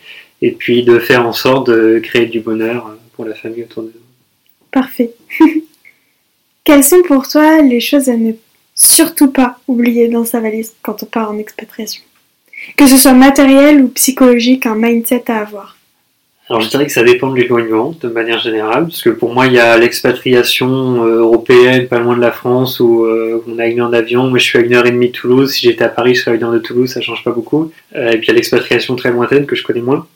et 0.42 0.50
puis 0.52 0.82
de 0.82 0.98
faire 0.98 1.26
en 1.26 1.32
sorte 1.32 1.70
de 1.70 1.98
créer 1.98 2.26
du 2.26 2.40
bonheur 2.40 2.94
pour 3.14 3.24
la 3.24 3.34
famille 3.34 3.62
autour 3.62 3.84
de 3.84 3.88
nous. 3.88 4.00
Parfait. 4.70 5.14
Quelles 6.64 6.84
sont 6.84 7.02
pour 7.02 7.28
toi 7.28 7.60
les 7.62 7.80
choses 7.80 8.08
à 8.08 8.16
ne 8.16 8.32
surtout 8.74 9.30
pas 9.30 9.58
oublier 9.68 10.08
dans 10.08 10.24
sa 10.24 10.40
valise 10.40 10.74
quand 10.82 11.02
on 11.02 11.06
part 11.06 11.30
en 11.30 11.38
expatriation? 11.38 12.02
Que 12.76 12.86
ce 12.86 12.96
soit 12.96 13.12
matériel 13.12 13.82
ou 13.82 13.88
psychologique, 13.88 14.66
un 14.66 14.74
mindset 14.74 15.30
à 15.30 15.40
avoir? 15.40 15.76
Alors 16.50 16.60
je 16.60 16.68
dirais 16.68 16.84
que 16.84 16.92
ça 16.92 17.02
dépend 17.02 17.30
de 17.30 17.36
l'éloignement 17.36 17.96
de 17.98 18.08
manière 18.08 18.38
générale, 18.38 18.84
parce 18.84 19.00
que 19.00 19.08
pour 19.08 19.32
moi 19.32 19.46
il 19.46 19.54
y 19.54 19.58
a 19.58 19.78
l'expatriation 19.78 21.02
euh, 21.02 21.20
européenne, 21.20 21.88
pas 21.88 21.98
loin 21.98 22.16
de 22.16 22.20
la 22.20 22.32
France, 22.32 22.80
où 22.80 23.04
euh, 23.04 23.42
on 23.48 23.58
a 23.58 23.66
une 23.66 23.80
heure 23.80 23.88
d'avion, 23.88 24.28
moi 24.28 24.38
je 24.38 24.44
suis 24.44 24.58
à 24.58 24.60
une 24.60 24.74
heure 24.74 24.84
et 24.84 24.90
demie 24.90 25.08
de 25.08 25.12
Toulouse, 25.12 25.52
si 25.52 25.66
j'étais 25.66 25.84
à 25.84 25.88
Paris 25.88 26.14
je 26.14 26.20
serais 26.20 26.32
à 26.32 26.34
une 26.34 26.44
heure 26.44 26.52
de 26.52 26.58
Toulouse, 26.58 26.92
ça 26.92 27.00
change 27.00 27.24
pas 27.24 27.30
beaucoup. 27.30 27.72
Euh, 27.96 28.10
et 28.10 28.18
puis 28.18 28.26
il 28.26 28.28
y 28.28 28.30
a 28.32 28.34
l'expatriation 28.34 28.94
très 28.94 29.10
lointaine 29.10 29.46
que 29.46 29.56
je 29.56 29.64
connais 29.64 29.80
moins. 29.80 30.06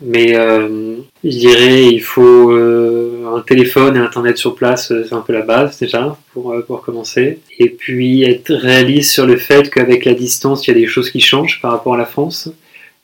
Mais 0.00 0.36
euh, 0.36 0.96
je 1.24 1.28
dirais 1.28 1.86
il 1.86 2.00
faut 2.00 2.52
euh, 2.52 3.18
un 3.36 3.40
téléphone 3.40 3.96
et 3.96 3.98
internet 3.98 4.36
sur 4.38 4.54
place, 4.54 4.92
euh, 4.92 5.04
c'est 5.08 5.14
un 5.14 5.20
peu 5.20 5.32
la 5.32 5.42
base 5.42 5.78
déjà 5.78 6.16
pour, 6.32 6.52
euh, 6.52 6.62
pour 6.62 6.82
commencer. 6.82 7.40
Et 7.58 7.68
puis 7.68 8.22
être 8.24 8.52
réaliste 8.52 9.12
sur 9.12 9.26
le 9.26 9.36
fait 9.36 9.70
qu'avec 9.70 10.04
la 10.04 10.14
distance, 10.14 10.66
il 10.66 10.70
y 10.70 10.76
a 10.76 10.80
des 10.80 10.86
choses 10.86 11.10
qui 11.10 11.20
changent 11.20 11.60
par 11.60 11.72
rapport 11.72 11.94
à 11.94 11.98
la 11.98 12.06
France. 12.06 12.50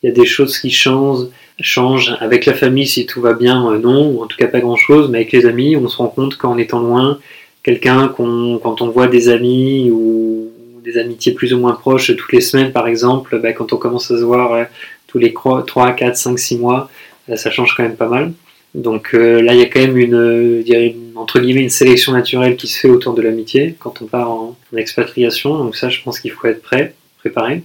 Il 0.02 0.08
y 0.08 0.12
a 0.12 0.14
des 0.14 0.26
choses 0.26 0.58
qui 0.58 0.70
changent, 0.70 1.28
changent 1.60 2.16
avec 2.20 2.46
la 2.46 2.54
famille 2.54 2.86
si 2.86 3.06
tout 3.06 3.20
va 3.20 3.32
bien, 3.32 3.70
euh, 3.72 3.78
non, 3.78 4.10
ou 4.10 4.22
en 4.22 4.26
tout 4.26 4.36
cas 4.36 4.48
pas 4.48 4.60
grand 4.60 4.76
chose, 4.76 5.08
mais 5.10 5.18
avec 5.18 5.32
les 5.32 5.46
amis, 5.46 5.76
on 5.76 5.88
se 5.88 5.96
rend 5.96 6.08
compte 6.08 6.36
qu'en 6.36 6.58
étant 6.58 6.80
loin, 6.80 7.18
quelqu'un 7.62 8.08
qu'on, 8.08 8.58
quand 8.62 8.82
on 8.82 8.90
voit 8.90 9.08
des 9.08 9.28
amis 9.28 9.90
ou 9.90 10.50
des 10.84 10.98
amitiés 10.98 11.32
plus 11.32 11.54
ou 11.54 11.58
moins 11.58 11.72
proches 11.72 12.14
toutes 12.14 12.32
les 12.34 12.42
semaines 12.42 12.70
par 12.70 12.86
exemple, 12.86 13.40
bah, 13.40 13.54
quand 13.54 13.72
on 13.72 13.78
commence 13.78 14.10
à 14.10 14.18
se 14.18 14.22
voir 14.22 14.66
tous 15.14 15.20
les 15.20 15.32
3, 15.32 15.64
4, 15.92 16.16
5, 16.16 16.38
6 16.38 16.58
mois, 16.58 16.90
ça 17.36 17.48
change 17.52 17.74
quand 17.76 17.84
même 17.84 17.94
pas 17.94 18.08
mal. 18.08 18.32
Donc 18.74 19.14
euh, 19.14 19.40
là, 19.40 19.54
il 19.54 19.60
y 19.60 19.62
a 19.62 19.66
quand 19.66 19.78
même 19.78 19.96
une, 19.96 20.64
une, 20.66 21.12
entre 21.14 21.38
guillemets, 21.38 21.62
une 21.62 21.70
sélection 21.70 22.12
naturelle 22.12 22.56
qui 22.56 22.66
se 22.66 22.80
fait 22.80 22.88
autour 22.88 23.14
de 23.14 23.22
l'amitié 23.22 23.76
quand 23.78 24.02
on 24.02 24.06
part 24.06 24.28
en, 24.28 24.56
expatriation. 24.76 25.56
Donc 25.56 25.76
ça, 25.76 25.88
je 25.88 26.02
pense 26.02 26.18
qu'il 26.18 26.32
faut 26.32 26.48
être 26.48 26.62
prêt, 26.62 26.94
préparé. 27.20 27.62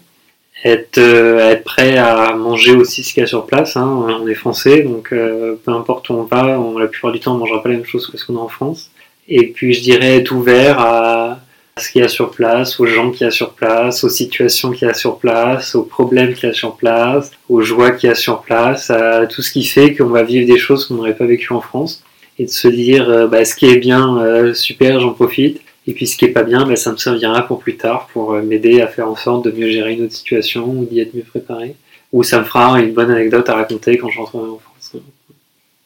Être, 0.64 1.00
euh, 1.00 1.56
prêt 1.56 1.98
à 1.98 2.36
manger 2.36 2.74
aussi 2.74 3.04
ce 3.04 3.14
qu'il 3.14 3.22
y 3.22 3.24
a 3.24 3.28
sur 3.28 3.48
place. 3.48 3.76
Hein. 3.78 3.88
On 4.22 4.28
est 4.28 4.36
français, 4.36 4.84
donc 4.84 5.12
euh, 5.12 5.56
peu 5.66 5.72
importe 5.72 6.10
où 6.10 6.14
on 6.14 6.24
va, 6.24 6.60
la 6.80 6.88
plupart 6.88 7.12
du 7.12 7.20
temps, 7.20 7.32
on 7.32 7.36
ne 7.36 7.40
mangera 7.40 7.64
pas 7.64 7.70
la 7.70 7.78
même 7.78 7.86
chose 7.86 8.06
que 8.06 8.16
ce 8.16 8.26
qu'on 8.28 8.38
a 8.38 8.42
en 8.42 8.48
France. 8.48 8.92
Et 9.28 9.48
puis 9.48 9.74
je 9.74 9.82
dirais 9.82 10.18
être 10.18 10.32
ouvert 10.32 10.80
à 10.80 11.38
ce 11.80 11.92
qu'il 11.92 12.02
y 12.02 12.06
a 12.06 12.08
sur 12.08 12.32
place, 12.32 12.80
aux 12.80 12.86
gens 12.86 13.12
qu'il 13.12 13.26
y 13.26 13.28
a 13.28 13.32
sur 13.32 13.54
place, 13.54 14.04
aux 14.04 14.10
situations 14.10 14.72
qu'il 14.72 14.88
y 14.88 14.92
a 14.92 14.94
sur 14.94 15.18
place, 15.18 15.74
aux 15.76 15.84
problèmes 15.84 16.34
qu'il 16.34 16.48
y 16.48 16.52
a 16.52 16.54
sur 16.54 16.76
place, 16.76 17.32
aux 17.50 17.62
joies 17.62 17.92
qu'il 17.92 18.10
y 18.10 18.12
a 18.12 18.15
sur 18.15 18.42
place, 18.42 18.92
à 18.92 19.26
tout 19.26 19.42
ce 19.42 19.52
qui 19.52 19.63
fait 19.63 19.96
qu'on 19.96 20.08
va 20.08 20.24
vivre 20.24 20.46
des 20.46 20.58
choses 20.60 20.86
qu'on 20.86 20.96
n'aurait 20.96 21.15
pas 21.15 21.26
vécues 21.26 21.54
en 21.54 21.62
France. 21.62 22.04
Et 22.38 22.46
de 22.46 22.50
se 22.50 22.68
dire, 22.68 23.10
euh, 23.10 23.28
bah, 23.28 23.44
ce 23.44 23.56
qui 23.56 23.65
est 23.65 23.78
bien, 23.78 24.18
euh, 24.18 24.54
super, 24.54 25.00
j'en 25.00 25.13
profite. 25.13 25.60
Et 25.88 25.94
puis 25.94 26.08
ce 26.08 26.15
qui 26.15 26.26
est 26.26 26.30
pas 26.30 26.44
bien, 26.44 26.65
bah, 26.65 26.76
ça 26.76 26.92
me 26.92 26.98
servira 26.98 27.42
pour 27.48 27.60
plus 27.60 27.76
tard, 27.76 28.08
pour 28.13 28.34
euh, 28.34 28.42
m'aider 28.42 28.80
à 28.80 28.88
faire 28.88 29.10
en 29.10 29.15
sorte 29.15 29.46
de 29.46 29.52
mieux 29.52 29.70
gérer 29.70 29.94
une 29.94 30.04
autre 30.04 30.13
situation 30.13 30.65
ou 30.70 30.86
d'y 30.86 31.00
être 31.00 31.13
mieux 31.13 31.24
préparé. 31.24 31.76
Ou 32.13 32.24
ça 32.24 32.39
me 32.39 32.46
fera 32.46 32.80
une 32.80 32.94
bonne 32.94 33.12
anecdote 33.12 33.50
à 33.50 33.56
raconter 33.56 33.98
quand 33.98 34.10
je 34.10 34.20
rentrerai 34.20 34.50
en 34.50 34.60
France. 34.60 34.96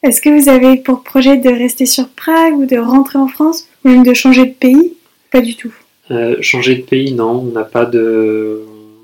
Est-ce 0.04 0.20
que 0.20 0.28
vous 0.28 0.50
avez 0.50 0.76
pour 0.76 1.02
projet 1.02 1.38
de 1.38 1.48
rester 1.48 1.86
sur 1.86 2.08
Prague 2.08 2.58
ou 2.58 2.66
de 2.66 2.76
rentrer 2.76 3.18
en 3.18 3.26
France 3.26 3.66
ou 3.84 3.88
même 3.88 4.04
de 4.04 4.12
changer 4.12 4.44
de 4.44 4.52
pays? 4.52 4.92
Pas 5.30 5.40
du 5.40 5.56
tout. 5.56 5.72
Euh, 6.10 6.36
changer 6.42 6.76
de 6.76 6.82
pays, 6.82 7.14
non, 7.14 7.46
on 7.48 7.52
n'a 7.52 7.64
pas 7.64 7.86
de, 7.86 8.62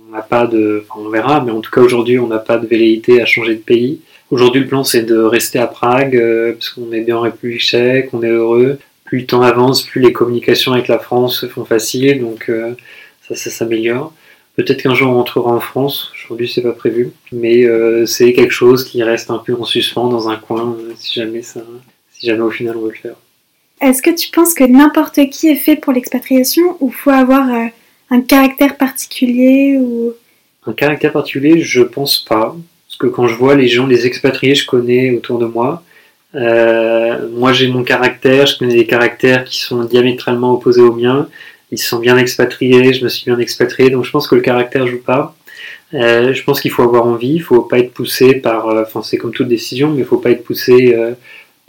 on 0.08 0.12
n'a 0.12 0.22
pas 0.22 0.46
de, 0.46 0.84
on 0.94 1.08
verra, 1.08 1.42
mais 1.42 1.50
en 1.50 1.60
tout 1.60 1.70
cas 1.70 1.80
aujourd'hui, 1.80 2.18
on 2.18 2.26
n'a 2.26 2.38
pas 2.38 2.58
de 2.58 2.66
velléité 2.66 3.22
à 3.22 3.26
changer 3.26 3.54
de 3.54 3.60
pays. 3.60 4.00
Aujourd'hui, 4.30 4.60
le 4.62 4.66
plan 4.66 4.84
c'est 4.84 5.02
de 5.02 5.16
rester 5.16 5.58
à 5.58 5.66
Prague 5.66 6.14
euh, 6.16 6.52
parce 6.52 6.70
qu'on 6.70 6.92
est 6.92 7.00
bien 7.00 7.16
en 7.16 7.22
République 7.22 7.62
Tchèque, 7.62 8.10
on 8.12 8.22
est 8.22 8.28
heureux. 8.28 8.78
Plus 9.04 9.20
le 9.20 9.26
temps 9.26 9.42
avance, 9.42 9.82
plus 9.82 10.00
les 10.00 10.12
communications 10.12 10.72
avec 10.72 10.88
la 10.88 10.98
France 10.98 11.40
se 11.40 11.46
font 11.46 11.64
faciles, 11.64 12.20
donc 12.20 12.50
euh, 12.50 12.74
ça, 13.26 13.34
ça 13.34 13.50
s'améliore. 13.50 14.12
Peut-être 14.56 14.82
qu'un 14.82 14.94
jour 14.94 15.10
on 15.10 15.14
rentrera 15.14 15.52
en 15.52 15.60
France. 15.60 16.12
Aujourd'hui, 16.14 16.48
c'est 16.48 16.62
pas 16.62 16.72
prévu, 16.72 17.12
mais 17.32 17.64
c'est 18.06 18.32
quelque 18.34 18.52
chose 18.52 18.84
qui 18.84 19.02
reste 19.02 19.30
un 19.30 19.38
peu 19.38 19.54
en 19.54 19.64
suspens 19.64 20.08
dans 20.08 20.28
un 20.28 20.36
coin, 20.36 20.76
si 20.96 21.14
jamais 21.14 21.42
ça, 21.42 21.62
si 22.12 22.26
jamais 22.26 22.42
au 22.42 22.50
final 22.50 22.76
on 22.76 22.82
veut 22.82 22.90
le 22.90 22.96
faire. 22.96 23.14
Est-ce 23.80 24.02
que 24.02 24.10
tu 24.10 24.30
penses 24.30 24.52
que 24.52 24.64
n'importe 24.64 25.30
qui 25.30 25.48
est 25.48 25.56
fait 25.56 25.76
pour 25.76 25.92
l'expatriation 25.92 26.76
ou 26.80 26.90
faut 26.90 27.10
avoir 27.10 27.48
euh, 27.48 27.66
un 28.10 28.20
caractère 28.20 28.76
particulier 28.76 29.78
ou... 29.78 30.12
Un 30.66 30.74
caractère 30.74 31.12
particulier, 31.12 31.62
je 31.62 31.80
pense 31.80 32.18
pas. 32.18 32.54
Parce 32.86 32.98
que 32.98 33.06
quand 33.06 33.26
je 33.26 33.34
vois 33.34 33.54
les 33.54 33.68
gens, 33.68 33.86
les 33.86 34.06
expatriés, 34.06 34.54
je 34.54 34.66
connais 34.66 35.12
autour 35.12 35.38
de 35.38 35.46
moi. 35.46 35.82
Euh, 36.34 37.28
moi, 37.32 37.52
j'ai 37.54 37.68
mon 37.68 37.82
caractère, 37.82 38.46
je 38.46 38.58
connais 38.58 38.74
des 38.74 38.86
caractères 38.86 39.44
qui 39.44 39.60
sont 39.60 39.82
diamétralement 39.84 40.52
opposés 40.52 40.82
aux 40.82 40.94
miens. 40.94 41.28
Ils 41.70 41.78
sont 41.78 42.00
bien 42.00 42.18
expatriés, 42.18 42.92
je 42.92 43.02
me 43.02 43.08
suis 43.08 43.24
bien 43.24 43.38
expatrié, 43.38 43.88
donc 43.88 44.04
je 44.04 44.10
pense 44.10 44.28
que 44.28 44.34
le 44.34 44.42
caractère 44.42 44.86
joue 44.86 45.00
pas. 45.00 45.34
Euh, 45.94 46.34
je 46.34 46.42
pense 46.44 46.60
qu'il 46.60 46.70
faut 46.70 46.82
avoir 46.82 47.06
envie, 47.06 47.34
il 47.34 47.42
faut 47.42 47.62
pas 47.62 47.78
être 47.78 47.92
poussé 47.92 48.34
par, 48.34 48.66
enfin 48.66 49.02
c'est 49.02 49.16
comme 49.16 49.32
toute 49.32 49.48
décision, 49.48 49.90
mais 49.90 50.00
il 50.00 50.04
faut 50.04 50.18
pas 50.18 50.30
être 50.30 50.44
poussé 50.44 50.94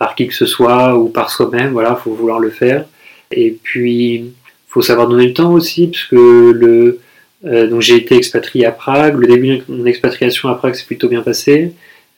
par 0.02 0.16
qui 0.16 0.28
que 0.28 0.34
ce 0.34 0.48
soit 0.48 0.98
ou 0.98 1.10
par 1.10 1.30
soi-même. 1.30 1.74
Voilà, 1.74 1.94
faut 1.96 2.12
vouloir 2.12 2.40
le 2.40 2.50
faire. 2.50 2.86
Et 3.32 3.56
puis, 3.62 4.32
faut 4.68 4.82
savoir 4.82 5.08
donner 5.08 5.28
le 5.28 5.34
temps 5.36 5.54
aussi, 5.54 5.90
parce 5.90 6.06
que 6.06 6.52
le, 6.52 7.00
euh, 7.46 7.68
donc 7.68 7.82
j'ai 7.82 7.98
été 7.98 8.16
expatrié 8.16 8.66
à 8.66 8.72
Prague. 8.72 9.16
Le 9.20 9.28
début 9.28 9.58
de 9.58 9.64
mon 9.70 9.86
expatriation 9.86 10.50
à 10.50 10.56
Prague 10.56 10.74
s'est 10.74 10.88
plutôt 10.88 11.08
bien 11.08 11.22
passé. 11.22 11.74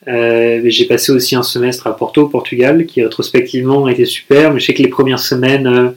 Euh, 0.08 0.62
j'ai 0.64 0.86
passé 0.86 1.12
aussi 1.12 1.36
un 1.36 1.44
semestre 1.44 1.86
à 1.88 1.94
Porto, 1.98 2.22
au 2.22 2.30
Portugal, 2.30 2.86
qui 2.86 3.04
rétrospectivement 3.04 3.86
a 3.88 3.92
été 3.92 4.06
super. 4.06 4.54
Mais 4.54 4.62
je 4.62 4.66
sais 4.68 4.74
que 4.74 4.82
les 4.82 4.88
premières 4.88 5.20
semaines, 5.20 5.68
euh, 5.68 5.90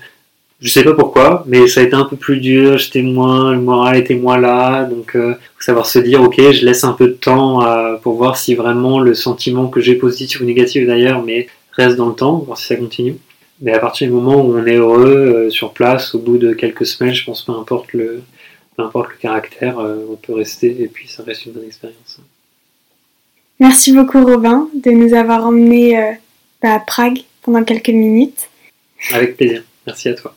je 0.59 0.68
sais 0.68 0.83
pas 0.83 0.94
pourquoi, 0.94 1.44
mais 1.46 1.68
ça 1.68 1.83
a 1.83 1.85
été 1.85 1.94
un 1.94 2.07
peu 2.07 2.16
plus 2.16 2.40
dur. 2.40 2.79
J'étais 2.79 3.03
moins, 3.03 3.53
le 3.53 3.61
moral 3.61 3.96
était 3.96 4.16
moins 4.16 4.38
là. 4.38 4.83
Donc, 4.87 5.12
faut 5.12 5.61
savoir 5.61 5.87
se 5.87 6.01
dire, 6.01 6.20
ok, 6.20 6.35
je 6.51 6.64
laisse 6.64 6.83
un 6.83 6.94
peu 6.94 7.07
de 7.07 7.12
temps 7.12 7.61
pour 8.03 8.14
voir 8.14 8.37
si 8.37 8.57
vraiment 8.57 8.99
le 8.99 9.14
sentiment 9.14 9.68
que 9.68 9.81
j'ai 9.81 9.94
positif 9.94 10.40
ou 10.40 10.44
négatif 10.44 10.85
d'ailleurs, 10.85 11.22
mais 11.22 11.46
reste 11.77 11.97
dans 11.97 12.09
le 12.09 12.15
temps, 12.15 12.39
voir 12.39 12.59
si 12.59 12.67
ça 12.67 12.77
continue. 12.77 13.17
Mais 13.61 13.73
à 13.73 13.79
partir 13.79 14.09
du 14.09 14.15
moment 14.15 14.45
où 14.45 14.55
on 14.55 14.67
est 14.67 14.77
heureux 14.77 15.47
euh, 15.47 15.51
sur 15.51 15.73
place, 15.73 16.15
au 16.15 16.19
bout 16.19 16.39
de 16.39 16.53
quelques 16.53 16.87
semaines, 16.87 17.15
je 17.15 17.25
pense 17.25 17.43
peu 17.43 17.53
importe 17.53 17.93
le, 17.93 18.23
peu 18.77 18.83
importe 18.83 19.11
le 19.11 19.17
caractère, 19.17 19.79
euh, 19.79 20.07
on 20.11 20.17
peut 20.17 20.35
rester 20.35 20.83
et 20.83 20.89
puis 20.89 21.09
ça 21.09 21.23
reste 21.23 21.47
une 21.47 21.53
bonne 21.53 21.65
expérience. 21.65 22.21
Merci 23.59 23.93
beaucoup 23.93 24.25
Robin 24.25 24.69
de 24.75 24.91
nous 24.91 25.15
avoir 25.15 25.47
emmenés 25.47 25.99
euh, 25.99 26.12
à 26.62 26.79
Prague 26.81 27.21
pendant 27.43 27.65
quelques 27.65 27.89
minutes. 27.89 28.51
Avec 29.12 29.37
plaisir. 29.37 29.62
Merci 29.87 30.11
à 30.11 30.15
toi. 30.15 30.35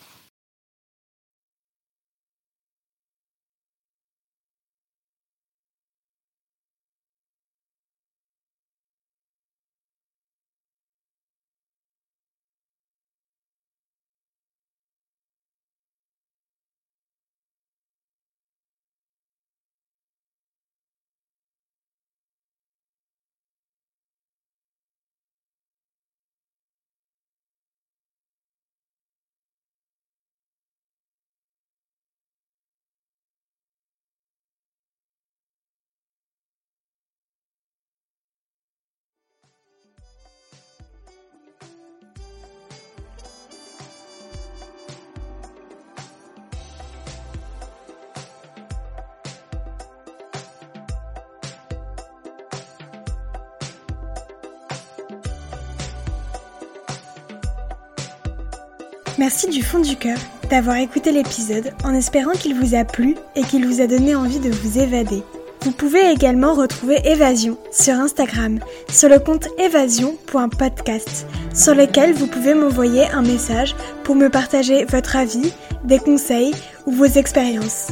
Merci 59.19 59.49
du 59.49 59.61
fond 59.61 59.79
du 59.79 59.97
cœur 59.97 60.17
d'avoir 60.49 60.77
écouté 60.77 61.11
l'épisode 61.11 61.73
en 61.83 61.93
espérant 61.93 62.31
qu'il 62.31 62.55
vous 62.55 62.73
a 62.73 62.85
plu 62.85 63.17
et 63.35 63.41
qu'il 63.41 63.67
vous 63.67 63.81
a 63.81 63.87
donné 63.87 64.15
envie 64.15 64.39
de 64.39 64.49
vous 64.49 64.79
évader. 64.79 65.23
Vous 65.63 65.73
pouvez 65.73 66.09
également 66.09 66.53
retrouver 66.53 67.01
Évasion 67.03 67.57
sur 67.69 67.95
Instagram, 67.95 68.59
sur 68.89 69.09
le 69.09 69.19
compte 69.19 69.49
évasion.podcast, 69.57 71.27
sur 71.53 71.75
lequel 71.75 72.13
vous 72.13 72.27
pouvez 72.27 72.53
m'envoyer 72.53 73.09
un 73.09 73.21
message 73.21 73.75
pour 74.05 74.15
me 74.15 74.29
partager 74.29 74.85
votre 74.85 75.17
avis, 75.17 75.51
des 75.83 75.99
conseils 75.99 76.53
ou 76.85 76.93
vos 76.93 77.03
expériences. 77.03 77.87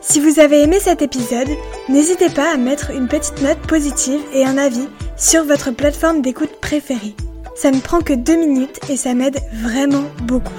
Si 0.00 0.18
vous 0.18 0.40
avez 0.40 0.62
aimé 0.62 0.78
cet 0.80 1.02
épisode, 1.02 1.48
n'hésitez 1.88 2.30
pas 2.30 2.52
à 2.52 2.56
mettre 2.56 2.90
une 2.90 3.06
petite 3.06 3.40
note 3.42 3.64
positive 3.68 4.22
et 4.32 4.44
un 4.44 4.58
avis 4.58 4.88
sur 5.16 5.44
votre 5.44 5.70
plateforme 5.70 6.20
d'écoute 6.20 6.60
préférée. 6.60 7.14
Ça 7.60 7.72
ne 7.72 7.80
prend 7.80 8.02
que 8.02 8.12
deux 8.12 8.36
minutes 8.36 8.78
et 8.88 8.96
ça 8.96 9.14
m'aide 9.14 9.40
vraiment 9.52 10.04
beaucoup. 10.22 10.52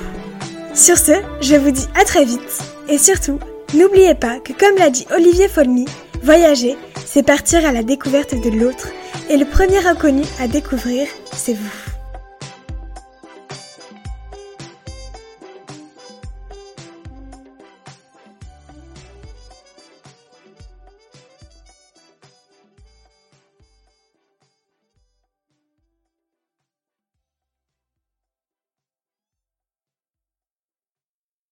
Sur 0.74 0.98
ce, 0.98 1.14
je 1.40 1.56
vous 1.56 1.72
dis 1.72 1.88
à 1.96 2.04
très 2.04 2.26
vite 2.26 2.62
et 2.90 2.98
surtout, 2.98 3.40
n'oubliez 3.74 4.16
pas 4.16 4.42
que 4.42 4.52
comme 4.52 4.78
l'a 4.78 4.90
dit 4.90 5.08
Olivier 5.16 5.48
Folmy, 5.48 5.86
voyager, 6.24 6.76
c'est 7.06 7.24
partir 7.24 7.66
à 7.66 7.72
la 7.72 7.84
découverte 7.84 8.36
de 8.36 8.50
l'autre 8.50 8.90
et 9.30 9.38
le 9.38 9.46
premier 9.46 9.88
inconnu 9.88 10.24
à 10.42 10.50
découvrir, 10.50 11.08
c'est 11.32 11.54
vous. 11.54 11.89